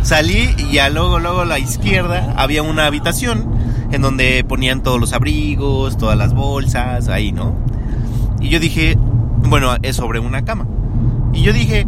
Salí 0.02 0.54
y 0.58 0.72
ya 0.72 0.88
luego, 0.90 1.18
luego 1.18 1.40
a 1.42 1.44
la 1.44 1.58
izquierda 1.58 2.34
había 2.36 2.62
una 2.62 2.86
habitación 2.86 3.46
en 3.92 4.02
donde 4.02 4.44
ponían 4.44 4.82
todos 4.82 4.98
los 4.98 5.12
abrigos, 5.12 5.96
todas 5.96 6.16
las 6.16 6.34
bolsas, 6.34 7.08
ahí, 7.08 7.32
¿no? 7.32 7.54
Y 8.40 8.48
yo 8.48 8.58
dije, 8.58 8.96
bueno, 9.48 9.74
es 9.82 9.96
sobre 9.96 10.18
una 10.18 10.44
cama. 10.44 10.66
Y 11.32 11.42
yo 11.42 11.52
dije, 11.52 11.86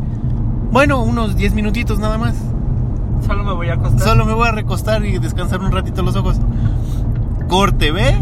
bueno, 0.71 1.03
unos 1.03 1.37
10 1.37 1.55
minutitos 1.55 1.99
nada 1.99 2.19
más. 2.19 2.35
Solo 3.27 3.45
me 3.45 3.53
voy 3.53 3.69
a 3.69 3.75
acostar. 3.75 4.09
Solo 4.09 4.25
me 4.25 4.35
voy 4.35 4.49
a 4.49 4.53
recostar 4.53 5.05
y 5.05 5.19
descansar 5.19 5.61
un 5.61 5.73
ratito 5.73 6.03
los 6.03 6.17
ojos. 6.17 6.37
Corte, 7.49 7.93
¿ve? 7.93 8.17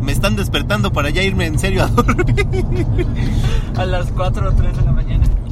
Me 0.00 0.12
están 0.12 0.36
despertando 0.36 0.92
para 0.92 1.10
ya 1.10 1.22
irme 1.22 1.46
en 1.46 1.58
serio 1.58 1.84
a 1.84 1.86
dormir. 1.88 2.46
A 3.76 3.84
las 3.84 4.10
4 4.12 4.48
o 4.48 4.52
3 4.52 4.76
de 4.76 4.84
la 4.84 4.92
mañana. 4.92 5.07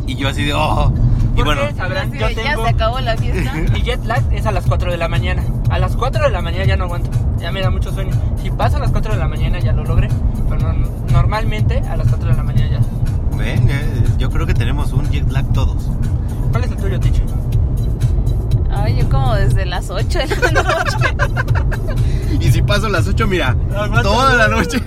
Y 0.07 0.15
yo 0.17 0.29
así 0.29 0.45
de, 0.45 0.53
oh. 0.55 0.93
Y 1.35 1.37
¿Por 1.37 1.45
bueno? 1.47 1.63
Sabrán, 1.77 2.13
yo 2.13 2.27
de, 2.29 2.35
ya 2.35 2.43
tengo... 2.51 2.65
se 2.65 2.71
acabó 2.71 3.01
la 3.01 3.17
fiesta. 3.17 3.53
Mi 3.73 3.83
jet 3.83 4.05
lag 4.05 4.23
es 4.33 4.47
a 4.47 4.53
las 4.53 4.65
4 4.67 4.91
de 4.93 4.97
la 4.97 5.09
mañana. 5.09 5.43
A 5.71 5.79
las 5.79 5.97
4 5.97 6.25
de 6.25 6.31
la 6.31 6.41
mañana 6.43 6.65
ya 6.65 6.77
no 6.77 6.85
aguanto. 6.85 7.11
Ya 7.39 7.51
me 7.53 7.61
da 7.61 7.71
mucho 7.71 7.93
sueño. 7.93 8.13
Si 8.43 8.51
pasa 8.51 8.77
a 8.77 8.81
las 8.81 8.91
4 8.93 9.13
de 9.15 9.19
la 9.19 9.29
mañana 9.29 9.59
ya 9.59 9.73
lo 9.73 9.85
logré. 9.85 10.09
Pero 10.49 10.73
no- 10.73 10.89
normalmente 11.13 11.79
a 11.89 11.97
las 11.97 12.09
4 12.09 12.31
de 12.31 12.37
la 12.37 12.43
mañana 12.43 12.71
ya. 12.71 13.37
ven, 13.37 13.69
eh, 13.69 14.05
yo 14.19 14.31
creo 14.31 14.47
que 14.47 14.55
tenemos 14.55 14.93
un 14.93 15.11
jet 15.11 15.29
lag 15.31 15.45
todos. 15.53 15.91
¿Cuál 16.53 16.65
es 16.65 16.71
el 16.71 16.77
tuyo, 16.79 16.99
Ticho? 17.01 17.23
Ay, 18.71 18.97
yo 18.99 19.09
como 19.09 19.35
desde 19.35 19.67
las 19.67 19.91
8 19.91 20.19
de 20.21 20.53
la 20.53 20.63
noche. 20.63 21.17
Y 22.41 22.53
si 22.53 22.61
paso 22.63 22.89
las 22.89 23.07
8, 23.09 23.27
mira, 23.27 23.57
Aguanta. 23.75 24.03
toda 24.03 24.35
la 24.37 24.49
noche. 24.49 24.79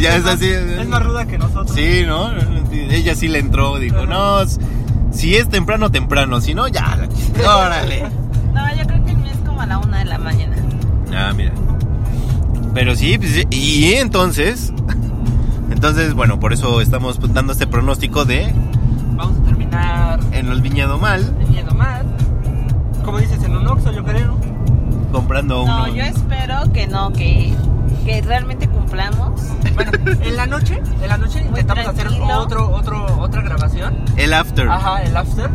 Ya 0.00 0.16
es 0.16 0.24
más- 0.24 0.34
así. 0.34 0.46
Es 0.48 0.88
más 0.88 1.02
ruda 1.04 1.26
que 1.26 1.38
nosotros. 1.38 1.72
Sí, 1.74 2.02
¿no? 2.06 2.30
Ella 2.90 3.14
sí 3.14 3.28
le 3.28 3.38
entró, 3.38 3.78
dijo, 3.78 4.06
no, 4.06 4.38
si 5.12 5.36
es 5.36 5.48
temprano, 5.48 5.90
temprano, 5.90 6.40
si 6.40 6.54
no, 6.54 6.68
ya, 6.68 6.96
la- 6.96 7.56
órale. 7.66 8.04
No, 8.54 8.74
yo 8.76 8.86
creo 8.86 9.04
que 9.04 9.10
el 9.12 9.16
mío 9.18 9.32
es 9.32 9.38
como 9.46 9.60
a 9.62 9.66
la 9.66 9.78
1 9.78 9.96
de 9.98 10.04
la 10.04 10.18
mañana. 10.18 10.56
Ah, 11.14 11.32
mira. 11.34 11.52
Pero 12.74 12.94
sí, 12.94 13.16
pues, 13.18 13.46
y 13.50 13.94
entonces, 13.94 14.72
entonces, 15.70 16.14
bueno, 16.14 16.38
por 16.40 16.52
eso 16.52 16.80
estamos 16.80 17.18
dando 17.32 17.52
este 17.52 17.66
pronóstico 17.66 18.24
de 18.24 18.52
Vamos 19.16 19.38
a 19.40 19.44
terminar 19.44 20.20
en 20.32 20.48
el 20.48 20.60
viñedo 20.60 20.98
mal, 20.98 21.34
teniendo 21.38 21.74
más. 21.74 22.02
Como 23.02 23.18
dices, 23.18 23.42
en 23.42 23.56
un 23.56 23.66
Oxxo, 23.66 23.92
yo 23.92 24.04
creo. 24.04 24.36
comprando 25.10 25.62
uno. 25.62 25.86
No, 25.86 25.94
yo 25.94 26.02
espero 26.02 26.70
que 26.74 26.86
no, 26.86 27.10
que, 27.14 27.54
que 28.04 28.20
realmente 28.20 28.68
Bueno, 29.74 29.92
en 30.22 30.36
la 30.36 30.46
noche, 30.46 30.80
en 31.02 31.08
la 31.08 31.16
noche 31.18 31.40
intentamos 31.40 31.86
hacer 31.86 32.08
tranquilo. 32.08 32.38
otro, 32.40 32.70
otro, 32.70 33.20
otra 33.20 33.42
grabación. 33.42 33.94
El 34.16 34.32
after. 34.32 34.68
Ajá, 34.68 35.02
el 35.02 35.16
after. 35.16 35.50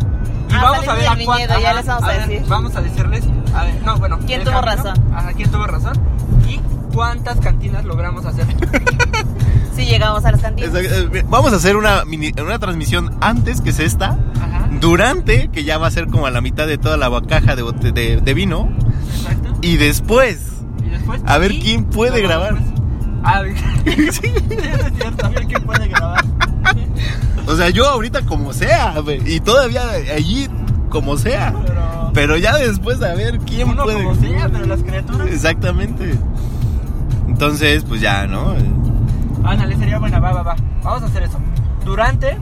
Y 0.50 0.54
Ah, 0.54 0.60
vamos 0.64 0.88
a 0.88 0.94
ver 0.96 1.08
a 1.08 1.16
cuánto. 1.26 1.60
ya 1.62 1.74
les 1.74 1.86
vamos 1.86 2.04
a 2.04 2.08
ver, 2.08 2.28
decir. 2.28 2.46
Vamos 2.48 2.76
a 2.76 2.82
decirles. 2.82 3.24
A 3.56 3.64
ver, 3.64 3.82
no, 3.84 3.98
bueno. 3.98 4.20
¿Quién 4.26 4.44
tuvo 4.44 4.62
camino, 4.62 4.84
razón? 4.84 5.14
Ajá, 5.16 5.34
quién 5.34 5.50
tuvo 5.52 5.66
razón. 5.66 5.94
Y 6.48 6.60
cuántas 6.94 7.40
cantinas 7.40 7.86
logramos 7.86 8.26
hacer. 8.26 8.46
Si 9.76 9.86
llegamos 9.86 10.26
a 10.26 10.32
las 10.34 10.42
cantinas. 10.42 10.76
Exacto, 10.76 11.18
eh, 11.18 11.24
Vamos 11.30 11.54
a 11.54 11.56
hacer 11.56 11.78
una, 11.78 12.04
mini- 12.04 12.34
una 12.42 12.60
transmisión 12.60 13.16
antes 13.22 13.62
que 13.62 13.70
es 13.70 13.80
esta, 13.80 14.18
Ajá, 14.40 14.68
durante, 14.82 15.48
que 15.48 15.64
ya 15.64 15.78
va 15.78 15.88
a 15.88 15.92
ser 15.92 16.08
como 16.08 16.26
a 16.26 16.30
la 16.32 16.42
mitad 16.42 16.68
de 16.68 16.78
toda 16.78 16.98
la 16.98 17.10
caja 17.22 17.56
de, 17.56 17.64
bote- 17.64 17.94
de, 17.94 18.18
de 18.20 18.34
vino, 18.34 18.70
exacto. 19.16 19.54
y 19.62 19.78
después. 19.78 20.40
Y 20.86 20.90
después. 20.90 21.22
A 21.26 21.38
ver 21.38 21.54
y 21.54 21.62
quién 21.62 21.86
puede 21.86 22.22
grabar. 22.22 22.56
después- 22.56 22.71
A 23.24 23.42
ver, 23.42 23.56
sí, 23.86 24.02
es 24.06 24.94
cierto, 24.98 25.26
a 25.26 25.30
ver 25.30 25.46
quién 25.48 25.64
puede 25.64 25.88
grabar. 25.88 26.24
O 27.48 27.56
sea, 27.56 27.70
yo 27.70 27.88
ahorita 27.88 28.22
como 28.24 28.54
sea, 28.54 28.96
y 29.26 29.40
todavía 29.40 29.82
allí 30.16 30.48
como 30.90 31.18
sea. 31.18 31.54
Pero. 31.66 32.12
Pero 32.14 32.38
ya 32.38 32.58
después 32.58 33.02
a 33.02 33.14
ver 33.14 33.40
quién 33.40 33.70
Uno 33.70 33.84
puede. 33.84 34.04
como 34.04 34.16
sea, 34.16 34.50
pero 34.50 34.66
las 34.66 34.84
criaturas. 34.84 35.28
Exactamente. 35.30 36.14
Entonces, 37.28 37.84
pues 37.88 38.02
ya, 38.02 38.28
¿no? 38.28 38.54
Ándale, 39.44 39.76
sería 39.78 39.98
buena, 39.98 40.20
va, 40.20 40.34
va, 40.34 40.44
va. 40.44 40.56
Vamos 40.84 41.04
a 41.04 41.06
hacer 41.06 41.24
eso. 41.24 41.40
Durante, 41.86 42.38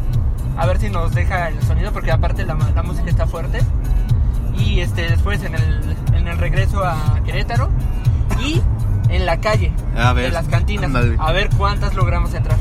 a 0.58 0.66
ver 0.66 0.80
si 0.80 0.90
nos 0.90 1.14
deja 1.14 1.50
el 1.50 1.62
sonido, 1.64 1.92
porque 1.92 2.12
aparte 2.12 2.46
la, 2.46 2.56
la 2.76 2.84
música 2.84 3.10
está 3.10 3.28
fuerte. 3.28 3.60
Y 4.58 4.80
este 4.82 5.04
después 5.10 5.42
en 5.44 5.56
el, 5.56 5.96
en 6.14 6.28
el 6.28 6.38
regreso 6.38 6.84
a 6.84 7.22
Querétaro. 7.24 7.70
Y 8.44 8.62
en 9.10 9.26
la 9.26 9.38
calle 9.40 9.72
A 9.98 10.14
ver, 10.14 10.26
de 10.26 10.32
las 10.32 10.48
cantinas. 10.48 10.92
A 11.20 11.32
ver 11.32 11.50
cuántas 11.58 11.94
logramos 11.96 12.34
entrar. 12.34 12.58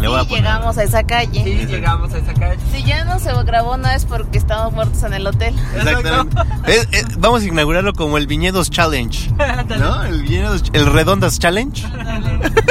Le 0.00 0.06
voy 0.06 0.16
a 0.20 0.22
Sí, 0.22 0.28
poner- 0.28 0.44
llegamos 0.44 0.78
a 0.78 0.84
esa 0.84 1.02
calle. 1.02 1.42
Si 1.42 1.66
llegamos 1.66 2.14
a 2.14 2.18
esa 2.18 2.32
calle. 2.32 2.56
Si 2.70 2.84
ya 2.84 3.02
no 3.04 3.18
se 3.18 3.32
grabó, 3.42 3.76
no 3.78 3.90
es 3.90 4.04
porque 4.04 4.38
estamos 4.38 4.72
muertos 4.72 5.02
en 5.02 5.12
el 5.12 5.26
hotel. 5.26 5.56
Exactamente. 5.74 6.36
Es- 6.68 6.88
es- 6.92 7.18
vamos 7.18 7.42
a 7.42 7.46
inaugurarlo 7.46 7.92
como 7.94 8.16
el 8.16 8.28
Viñedos 8.28 8.70
Challenge. 8.70 9.28
¿No? 9.80 10.04
El 10.04 10.22
Viñedos, 10.22 10.62
el 10.72 10.86
Redondas 10.86 11.40
Challenge. 11.40 11.82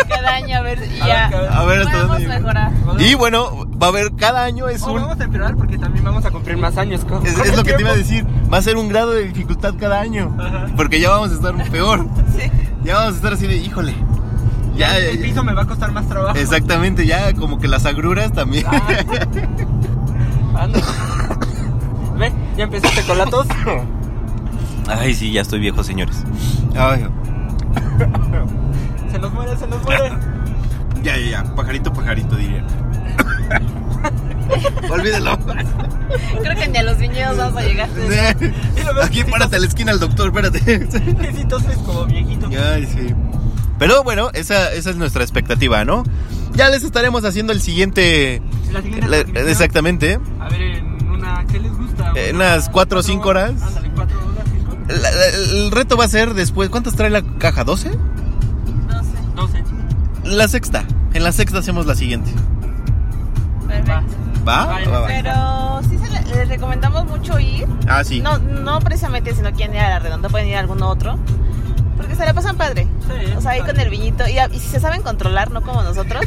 Cada 0.07 0.35
año, 0.35 0.57
a 0.57 0.61
ver, 0.61 0.79
A 1.01 1.05
ya. 1.07 1.29
ver, 1.29 1.49
A 1.51 1.63
ver 1.65 1.83
Podemos 1.83 2.19
mejorar. 2.21 2.71
Y 2.99 3.13
bueno, 3.15 3.67
va 3.77 3.87
a 3.87 3.89
haber 3.89 4.15
cada 4.15 4.45
año 4.45 4.69
es 4.69 4.81
Oh, 4.83 4.93
un. 4.93 5.01
vamos 5.01 5.19
a 5.19 5.23
empeorar 5.25 5.55
porque 5.57 5.77
también 5.77 6.05
vamos 6.05 6.23
a 6.23 6.31
cumplir 6.31 6.55
más 6.55 6.77
años. 6.77 7.03
con- 7.03 7.25
Es, 7.27 7.33
con 7.33 7.43
es 7.43 7.49
el 7.51 7.57
lo 7.57 7.63
que 7.65 7.73
te 7.73 7.81
iba 7.81 7.91
a 7.91 7.95
decir. 7.95 8.25
Va 8.51 8.59
a 8.59 8.61
ser 8.61 8.77
un 8.77 8.87
grado 8.87 9.11
de 9.11 9.23
dificultad 9.27 9.73
cada 9.77 9.99
año. 9.99 10.33
Ajá. 10.39 10.67
Porque 10.77 11.01
ya 11.01 11.09
vamos 11.09 11.31
a 11.31 11.33
estar 11.33 11.53
peor. 11.69 12.05
Sí. 12.37 12.49
Ya 12.83 12.95
vamos 12.95 13.13
a 13.13 13.15
estar 13.17 13.33
así 13.33 13.47
de, 13.47 13.57
híjole. 13.57 13.93
Ya, 14.75 14.93
Ya, 14.93 14.99
ya, 14.99 15.05
el 15.09 15.17
ya. 15.17 15.23
piso 15.23 15.43
me 15.43 15.53
va 15.53 15.63
a 15.63 15.65
costar 15.65 15.91
más 15.91 16.07
trabajo. 16.07 16.37
Exactamente, 16.37 17.05
ya 17.05 17.33
como 17.33 17.57
que 17.59 17.67
las 17.67 17.85
agruras 17.85 18.31
también. 18.31 18.65
Ah. 18.67 20.67
Ve, 22.17 22.31
ya 22.55 22.63
empezaste 22.63 23.03
con 23.03 23.17
la 23.17 23.25
tos. 23.25 23.47
Ay, 24.87 25.13
sí, 25.13 25.31
ya 25.31 25.41
estoy 25.41 25.59
viejo, 25.59 25.83
señores. 25.83 26.23
Ay, 26.75 27.05
Se 29.11 29.19
nos 29.19 29.33
muere, 29.33 29.55
se 29.57 29.67
nos 29.67 29.83
muere. 29.83 30.11
ya, 31.03 31.17
ya, 31.17 31.29
ya. 31.29 31.43
Pajarito, 31.55 31.93
pajarito, 31.93 32.35
diría. 32.35 32.63
Olvídelo. 34.89 35.37
Creo 36.41 36.55
que 36.55 36.67
ni 36.67 36.77
a 36.77 36.83
los 36.83 36.97
viñedos 36.97 37.37
vamos 37.37 37.61
a 37.61 37.65
llegar. 37.65 37.89
Aquí 39.03 39.23
párate 39.23 39.55
a 39.57 39.59
la 39.59 39.67
esquina 39.67 39.91
al 39.91 39.99
doctor, 39.99 40.27
espérate. 40.27 40.87
Sí, 41.35 41.45
toses 41.45 41.77
como 41.79 42.05
viejito. 42.05 42.49
Ay, 42.73 42.85
sí. 42.85 43.13
Pero 43.79 44.03
bueno, 44.03 44.29
esa, 44.33 44.71
esa 44.73 44.89
es 44.89 44.95
nuestra 44.95 45.23
expectativa, 45.23 45.85
¿no? 45.85 46.03
Ya 46.53 46.69
les 46.69 46.83
estaremos 46.83 47.23
haciendo 47.25 47.53
el 47.53 47.61
siguiente. 47.61 48.41
La 48.71 48.81
siguiente 48.81 49.07
la- 49.07 49.17
exactamente. 49.49 50.19
A 50.39 50.49
ver, 50.49 50.61
en 50.61 51.09
una. 51.09 51.45
¿Qué 51.45 51.59
les 51.59 51.71
gusta? 51.77 52.11
En 52.15 52.35
Una- 52.37 52.53
unas 52.53 52.69
cuatro 52.69 52.99
o 52.99 53.03
cinco 53.03 53.29
horas. 53.29 53.61
Ándale, 53.61 53.91
cuatro 53.93 54.17
horas, 54.19 54.43
cinco. 54.51 54.77
La- 54.87 55.11
la- 55.11 55.27
el 55.65 55.71
reto 55.71 55.95
va 55.97 56.05
a 56.05 56.09
ser 56.09 56.33
después. 56.33 56.69
¿Cuántas 56.69 56.95
trae 56.95 57.09
la 57.11 57.21
caja? 57.37 57.63
¿12? 57.65 57.91
No 58.87 59.03
sé. 59.03 59.09
Doce. 59.35 59.63
La 60.23 60.47
sexta. 60.47 60.83
En 61.13 61.23
la 61.23 61.31
sexta 61.31 61.59
hacemos 61.59 61.85
la 61.85 61.93
siguiente. 61.95 62.31
Perfecto. 63.67 64.15
¿Va? 64.47 64.65
Vale, 64.65 64.87
Va, 64.87 64.99
va. 65.01 65.07
Pero 65.07 65.81
sí 65.89 65.97
se 65.97 66.09
le- 66.09 66.35
les 66.35 66.47
recomendamos 66.49 67.05
mucho 67.05 67.37
ir. 67.39 67.67
Ah, 67.87 68.03
sí. 68.03 68.21
No, 68.21 68.37
no 68.37 68.79
precisamente 68.79 69.35
si 69.35 69.41
no 69.41 69.51
quieren 69.53 69.75
ir 69.75 69.81
a 69.81 69.89
la 69.89 69.99
redonda, 69.99 70.29
pueden 70.29 70.47
ir 70.47 70.55
a 70.55 70.59
algún 70.59 70.81
otro. 70.83 71.17
Porque 71.97 72.15
se 72.15 72.25
la 72.25 72.33
pasan 72.33 72.57
padre. 72.57 72.87
Sí, 73.07 73.33
O 73.35 73.41
sea, 73.41 73.51
ahí 73.51 73.59
padre. 73.61 73.73
con 73.73 73.81
el 73.81 73.89
viñito. 73.89 74.23
Y, 74.27 74.59
si 74.59 74.67
se 74.67 74.79
saben 74.79 75.01
controlar, 75.01 75.49
no 75.51 75.61
como 75.63 75.81
nosotros, 75.81 76.23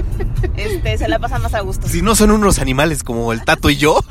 este, 0.56 0.96
se 0.98 1.08
la 1.08 1.18
pasan 1.18 1.42
más 1.42 1.52
a 1.54 1.60
gusto. 1.60 1.86
Si 1.86 2.00
no 2.02 2.14
son 2.14 2.30
unos 2.30 2.58
animales 2.58 3.02
como 3.04 3.32
el 3.32 3.44
Tato 3.44 3.70
y 3.70 3.76
yo. 3.76 3.98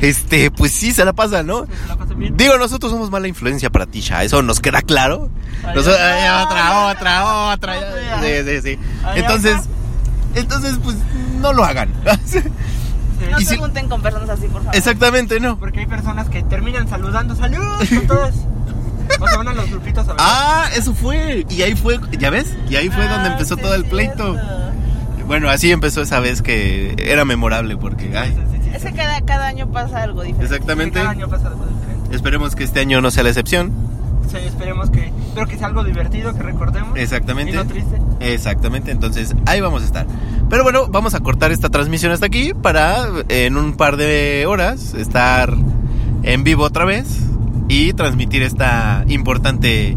Este, 0.00 0.50
pues 0.50 0.72
sí, 0.72 0.92
se 0.92 1.04
la 1.04 1.12
pasa, 1.12 1.44
¿no? 1.44 1.64
Que 1.64 1.76
se 1.76 1.86
la 1.86 1.96
pasen 1.96 2.18
bien. 2.18 2.36
Digo, 2.36 2.58
nosotros 2.58 2.90
somos 2.90 3.08
mala 3.12 3.28
influencia 3.28 3.70
para 3.70 3.86
Tisha, 3.86 4.24
eso 4.24 4.42
nos 4.42 4.58
queda 4.58 4.82
claro. 4.82 5.30
Ay, 5.64 5.78
otra, 5.78 6.88
otra, 6.90 7.52
otra. 7.52 7.74
Sí, 8.20 8.26
sí, 8.44 8.60
sí. 8.62 8.78
Entonces, 9.14 9.58
entonces, 10.34 10.76
pues, 10.82 10.96
no 11.42 11.52
lo 11.52 11.64
hagan. 11.64 11.90
Sí. 12.24 12.38
No 13.30 13.38
y 13.40 13.44
se 13.44 13.54
si- 13.54 13.60
junten 13.60 13.88
con 13.88 14.02
personas 14.02 14.28
así, 14.30 14.48
por 14.48 14.62
favor. 14.62 14.74
Exactamente, 14.74 15.38
no. 15.38 15.56
Porque 15.56 15.78
hay 15.80 15.86
personas 15.86 16.28
que 16.28 16.42
terminan 16.42 16.88
saludando. 16.88 17.36
¡Salud! 17.36 17.62
Con 17.88 18.06
todos. 18.08 18.34
O 19.20 19.28
se 19.28 19.36
van 19.36 19.46
a 19.48 19.52
los 19.54 19.70
grupitos 19.70 20.04
a 20.08 20.12
ver. 20.12 20.16
Ah, 20.18 20.64
eso 20.76 20.92
fue. 20.92 21.46
Y 21.48 21.62
ahí 21.62 21.76
fue, 21.76 22.00
¿ya 22.18 22.30
ves? 22.30 22.52
Y 22.68 22.74
ahí 22.74 22.88
fue 22.88 23.06
donde 23.06 23.28
Ah, 23.28 23.32
empezó 23.32 23.54
sí, 23.54 23.62
todo 23.62 23.74
el 23.76 23.84
pleito. 23.84 24.32
cierto. 24.34 25.24
Bueno, 25.28 25.48
así 25.50 25.70
empezó 25.70 26.02
esa 26.02 26.18
vez 26.18 26.42
que 26.42 26.96
era 26.98 27.24
memorable 27.24 27.76
porque, 27.76 28.18
ay, 28.18 28.30
Sí, 28.32 28.40
sí, 28.50 28.58
sí, 28.64 28.70
Es 28.74 28.82
sí. 28.82 28.88
que 28.88 28.94
cada, 28.94 29.20
cada 29.20 29.46
año 29.46 29.68
pasa 29.70 30.02
algo 30.02 30.22
diferente. 30.22 30.44
exactamente. 30.56 30.98
Cada 30.98 31.10
año 31.10 31.28
pasa 31.28 31.46
algo 31.46 31.64
diferente. 31.64 32.16
Esperemos 32.16 32.56
que 32.56 32.64
este 32.64 32.80
año 32.80 33.00
no 33.00 33.12
sea 33.12 33.22
la 33.22 33.28
excepción. 33.28 33.70
Sí, 34.32 34.38
esperemos 34.38 34.90
que 34.90 35.12
pero 35.34 35.46
que 35.46 35.56
sea 35.56 35.68
algo 35.68 35.84
divertido, 35.84 36.34
que 36.34 36.42
recordemos. 36.42 36.98
Exactamente. 36.98 37.52
Y 37.52 37.56
no 37.56 37.66
triste. 37.66 38.00
Exactamente, 38.20 38.90
entonces 38.90 39.34
ahí 39.46 39.60
vamos 39.60 39.82
a 39.82 39.84
estar. 39.84 40.06
Pero 40.48 40.62
bueno, 40.62 40.88
vamos 40.88 41.14
a 41.14 41.20
cortar 41.20 41.52
esta 41.52 41.68
transmisión 41.68 42.12
hasta 42.12 42.26
aquí 42.26 42.52
para 42.54 43.06
en 43.28 43.56
un 43.56 43.74
par 43.74 43.96
de 43.96 44.44
horas 44.46 44.94
estar 44.94 45.54
en 46.22 46.44
vivo 46.44 46.64
otra 46.64 46.84
vez 46.84 47.20
y 47.68 47.92
transmitir 47.94 48.42
esta 48.42 49.04
importante 49.08 49.96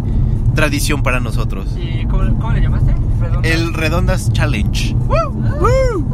tradición 0.55 1.03
para 1.03 1.19
nosotros. 1.19 1.75
¿Y 1.77 2.05
cómo, 2.05 2.23
cómo 2.39 2.53
le 2.53 2.61
llamaste? 2.61 2.93
Redonda. 3.19 3.49
El 3.49 3.73
Redondas 3.73 4.31
Challenge. 4.31 4.95
¡Woo! 4.95 5.29
¡Woo! 5.29 6.05